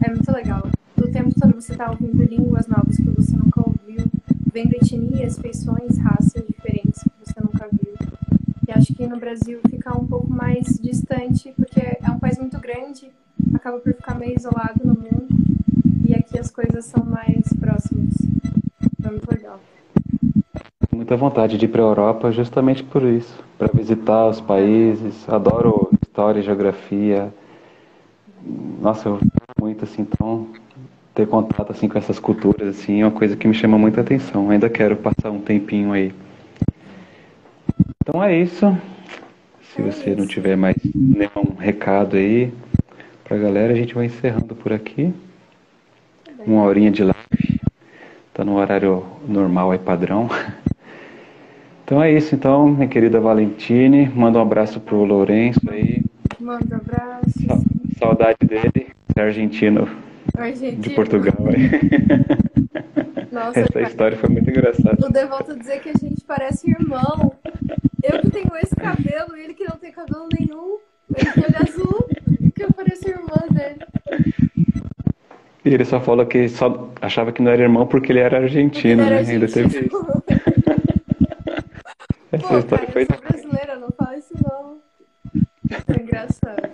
[0.00, 0.62] É muito legal.
[0.96, 4.04] Do tempo todo você está ouvindo línguas novas que você nunca ouviu,
[4.52, 7.94] vendo etnias, feições, raças diferentes que você nunca viu.
[8.68, 12.60] E acho que no Brasil fica um pouco mais distante, porque é um país muito
[12.60, 13.10] grande,
[13.54, 15.26] acaba por ficar meio isolado no mundo.
[16.08, 18.14] E aqui as coisas são mais próximas.
[19.04, 19.60] É muito legal
[20.94, 25.28] muita vontade de ir para a Europa justamente por isso, para visitar os países.
[25.28, 27.32] Adoro história, geografia.
[28.80, 29.20] Nossa, eu
[29.60, 30.48] muito assim, então
[31.14, 34.50] ter contato assim com essas culturas assim é uma coisa que me chama muita atenção.
[34.50, 36.12] Ainda quero passar um tempinho aí.
[38.02, 38.76] Então é isso.
[39.62, 42.52] Se é você não tiver mais nenhum recado aí
[43.24, 45.12] para galera, a gente vai encerrando por aqui.
[46.46, 47.60] uma horinha de live.
[48.32, 50.28] Tá no horário normal aí, padrão.
[51.84, 54.08] Então é isso, então, minha querida Valentine.
[54.14, 56.02] Manda um abraço pro Lourenço aí.
[56.40, 57.46] Manda um abraço.
[57.46, 57.58] Sa
[57.98, 59.88] saudade dele, é argentino,
[60.36, 60.82] argentino.
[60.82, 61.34] de Portugal.
[63.30, 63.86] Nossa, Essa cara.
[63.86, 65.06] história foi muito engraçada.
[65.06, 67.34] O Devolta dizer que a gente parece irmão.
[68.02, 70.78] Eu que tenho esse cabelo, ele que não tem cabelo nenhum.
[71.16, 72.08] Ele tem olho azul,
[72.54, 73.78] que eu pareço irmã dele.
[75.64, 79.02] E ele só falou que só achava que não era irmão porque ele era argentino,
[79.02, 79.32] Ele era né?
[79.32, 80.13] Ainda teve argentino.
[82.34, 83.02] Essa Pô, história cara, foi.
[83.02, 84.78] eu sou brasileira, não fala isso não.
[85.70, 86.70] É engraçado.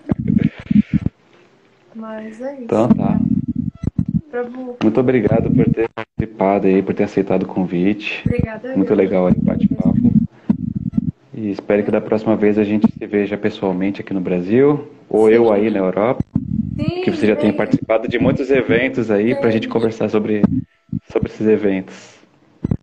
[1.95, 2.65] Mas é isso.
[2.65, 3.21] Então tá.
[4.45, 4.77] Bu.
[4.83, 8.23] Muito obrigado por ter participado aí, por ter aceitado o convite.
[8.25, 8.75] Obrigada.
[8.77, 8.97] Muito eu.
[8.97, 10.13] legal aí o bate-papo.
[11.35, 15.27] E espero que da próxima vez a gente se veja pessoalmente aqui no Brasil, ou
[15.27, 15.35] Sim.
[15.35, 16.25] eu aí na Europa,
[16.77, 20.43] Sim, que você já tenha participado de muitos eventos aí pra gente conversar sobre,
[21.11, 22.20] sobre esses eventos.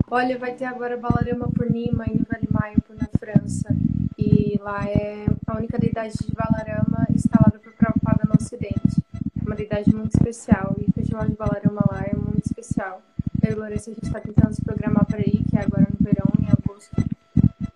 [0.10, 3.76] Olha, vai ter agora Balarama Purnima em Vale Maipo, na França.
[4.18, 9.04] E lá é a única deidade de Balarama instalada por Prabhupada no Ocidente.
[9.38, 10.78] É uma deidade muito especial.
[10.80, 13.02] E o festival de Balarama lá é muito especial.
[13.44, 16.06] Eu e Lourenço, a gente está tentando se programar para ir, que é agora no
[16.06, 16.96] verão, em agosto.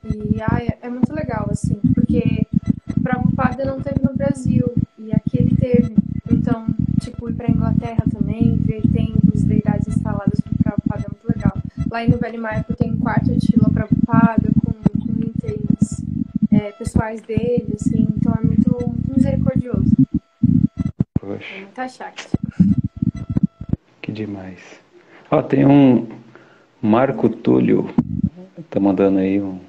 [0.05, 2.47] E ah, é, é muito legal, assim, porque
[3.03, 4.73] Prabhupada não teve no Brasil.
[4.97, 5.95] E aqui ele teve.
[6.31, 6.65] Então,
[7.01, 11.60] tipo, ir para Inglaterra também, ver templos, deidades instaladas por Prabhupada é muito legal.
[11.91, 16.01] Lá em Velho Maipo tem um quarto de Shila Prabhupada com, com itens
[16.49, 19.93] é, pessoais dele, assim, então é muito, muito misericordioso.
[20.01, 22.29] É Poxa, muita Shakti.
[24.01, 24.61] que demais.
[25.29, 26.07] Ó, tem um
[26.81, 27.93] Marco Túlio,
[28.69, 29.59] tá mandando aí um,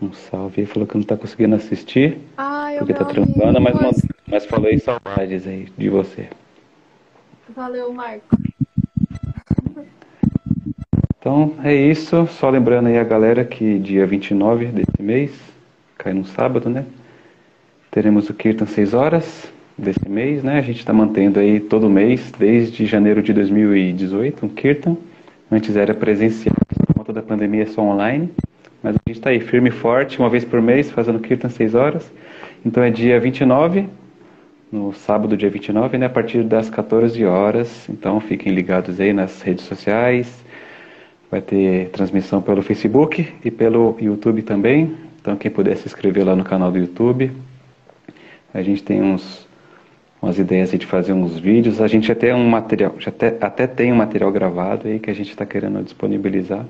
[0.00, 4.06] um salve aí, falou que não tá conseguindo assistir, Ah, eu porque tá trampando, mas,
[4.28, 6.28] mas falou aí saudades aí de você.
[7.48, 8.36] Valeu, Marco.
[11.22, 15.30] Então é isso, só lembrando aí a galera que dia 29 desse mês,
[15.96, 16.84] cai no sábado, né?
[17.92, 20.58] Teremos o Kirtan 6 horas desse mês, né?
[20.58, 24.96] A gente está mantendo aí todo mês, desde janeiro de 2018, um Kirtan.
[25.48, 26.56] Antes era presencial,
[26.86, 28.28] por conta da pandemia é só online.
[28.82, 31.76] Mas a gente está aí firme e forte, uma vez por mês, fazendo Kirtan 6
[31.76, 32.12] horas.
[32.66, 33.88] Então é dia 29,
[34.72, 36.06] no sábado, dia 29, né?
[36.06, 37.88] A partir das 14 horas.
[37.88, 40.41] Então fiquem ligados aí nas redes sociais.
[41.32, 44.94] Vai ter transmissão pelo Facebook e pelo YouTube também.
[45.18, 47.32] Então quem puder se inscrever lá no canal do YouTube.
[48.52, 49.48] A gente tem uns
[50.20, 51.80] umas ideias de fazer uns vídeos.
[51.80, 55.14] A gente tem um material, já até, até tem um material gravado aí que a
[55.14, 56.66] gente está querendo disponibilizar.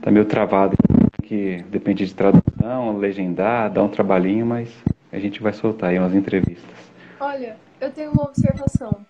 [0.00, 0.76] Tá meio travado,
[1.24, 4.68] que depende de tradução, legendar, dá um trabalhinho, mas
[5.12, 6.70] a gente vai soltar aí umas entrevistas.
[7.18, 9.04] Olha, eu tenho uma observação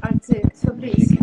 [0.00, 1.16] a dizer sobre isso.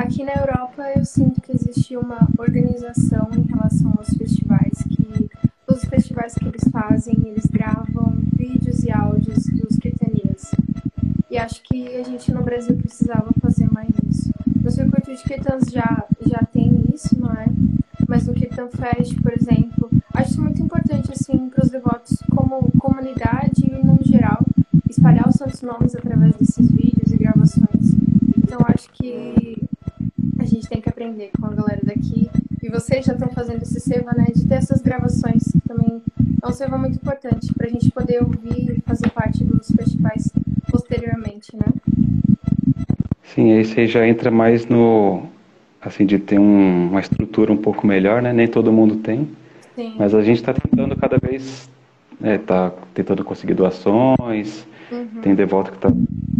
[0.00, 5.28] Aqui na Europa eu sinto que existe uma organização em relação aos festivais, que
[5.66, 10.52] todos os festivais que eles fazem, eles gravam vídeos e áudios dos kirtanias.
[11.30, 14.32] E acho que a gente no Brasil precisava fazer mais isso.
[14.64, 17.44] No circuito de kirtans já, já tem isso, não é?
[18.08, 23.66] Mas no Kirtan Fest, por exemplo, acho muito importante assim para os devotos como comunidade
[23.66, 24.42] e no geral
[24.88, 27.94] espalhar os santos nomes através desses vídeos e gravações.
[28.38, 29.68] Então acho que
[30.40, 32.28] a gente tem que aprender com a galera daqui.
[32.62, 34.26] E vocês já estão fazendo esse seva, né?
[34.34, 36.02] De ter essas gravações que também
[36.42, 40.32] é um seva muito importante para a gente poder ouvir e fazer parte dos festivais
[40.70, 41.66] posteriormente, né?
[43.34, 45.22] Sim, aí você já entra mais no
[45.80, 48.32] assim de ter um- uma estrutura um pouco melhor, né?
[48.32, 49.28] Nem todo mundo tem.
[49.74, 49.94] Sim.
[49.98, 51.70] Mas a gente está tentando cada vez,
[52.20, 54.66] né, tá tentando conseguir doações.
[54.92, 55.20] Uhum.
[55.22, 55.90] Tem devoto que está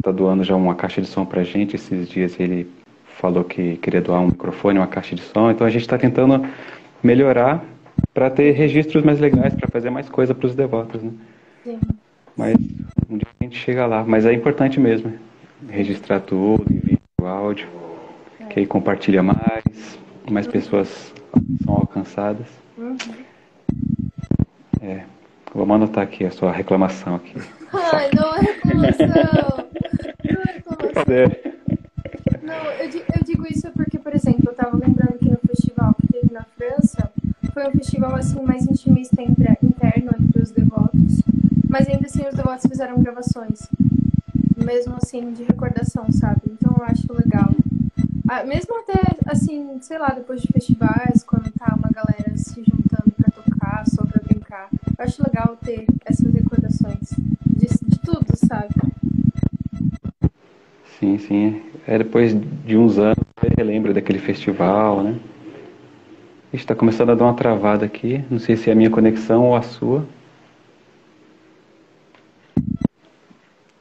[0.03, 1.76] tá doando já uma caixa de som pra gente.
[1.76, 2.66] Esses dias ele
[3.21, 5.51] falou que queria doar um microfone, uma caixa de som.
[5.51, 6.47] Então a gente está tentando
[7.03, 7.62] melhorar
[8.14, 11.12] para ter registros mais legais, para fazer mais coisa para os devotos, né?
[11.64, 11.79] Sim.
[12.37, 12.57] Mas
[13.09, 14.03] um dia a gente chega lá.
[14.05, 15.12] Mas é importante mesmo,
[15.68, 17.68] registrar tudo, em vídeo, áudio,
[18.49, 19.99] que aí compartilha mais,
[20.31, 21.12] mais pessoas
[21.64, 22.47] são alcançadas.
[22.79, 22.97] Uhum.
[24.81, 25.03] É,
[25.55, 27.35] vamos anotar aqui a sua reclamação aqui.
[27.73, 29.71] Ai, não é reclamação!
[30.31, 31.14] Não é reclamação.
[31.14, 31.51] É,
[32.43, 35.94] Não, eu, di- eu digo isso porque, por exemplo, eu tava lembrando que no festival
[35.94, 37.11] que teve na França,
[37.53, 41.20] foi um festival assim mais intimista entre, interno entre os devotos,
[41.68, 43.68] mas ainda assim os devotos fizeram gravações,
[44.57, 46.42] mesmo assim de recordação, sabe?
[46.46, 47.51] Então eu acho legal.
[48.28, 53.11] Ah, mesmo até assim, sei lá, depois de festivais, quando tá uma galera se juntando
[53.16, 57.11] pra tocar, só pra brincar, eu acho legal ter essas recordações
[57.46, 58.68] de, de tudo, sabe?
[61.01, 61.70] sim, sim.
[61.91, 62.32] Aí depois
[62.64, 65.16] de uns anos você relembra daquele festival, né?
[66.53, 68.24] Está começando a dar uma travada aqui.
[68.30, 70.07] Não sei se é a minha conexão ou a sua.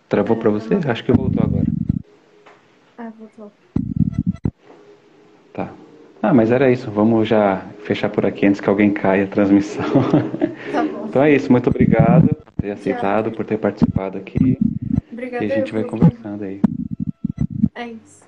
[0.08, 0.74] Travou para você?
[0.88, 1.66] Acho que voltou agora.
[2.98, 3.52] Ah, voltou.
[5.54, 5.72] Tá.
[6.20, 6.90] Ah, mas era isso.
[6.90, 9.86] Vamos já fechar por aqui antes que alguém caia a transmissão.
[10.72, 11.06] Tá bom.
[11.08, 11.52] Então é isso.
[11.52, 14.58] Muito obrigado por ter aceitado, por ter participado aqui.
[15.12, 15.46] Obrigada.
[15.46, 16.60] E a gente vai conversando aí.
[17.80, 18.28] É isso.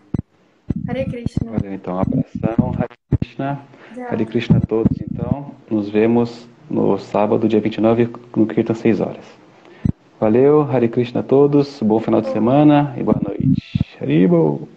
[0.87, 1.51] Hare Krishna.
[1.51, 1.95] Valeu, então.
[1.95, 2.71] Um abração.
[2.73, 2.87] Hare
[3.19, 3.61] Krishna.
[3.93, 4.03] Tchau.
[4.09, 4.97] Hare Krishna a todos.
[5.01, 9.25] Então, nos vemos no sábado, dia 29, no Kirtan, 6 horas.
[10.17, 10.61] Valeu.
[10.61, 11.81] Hare Krishna a todos.
[11.81, 13.85] Bom final de semana e boa noite.
[13.99, 14.69] Haribo.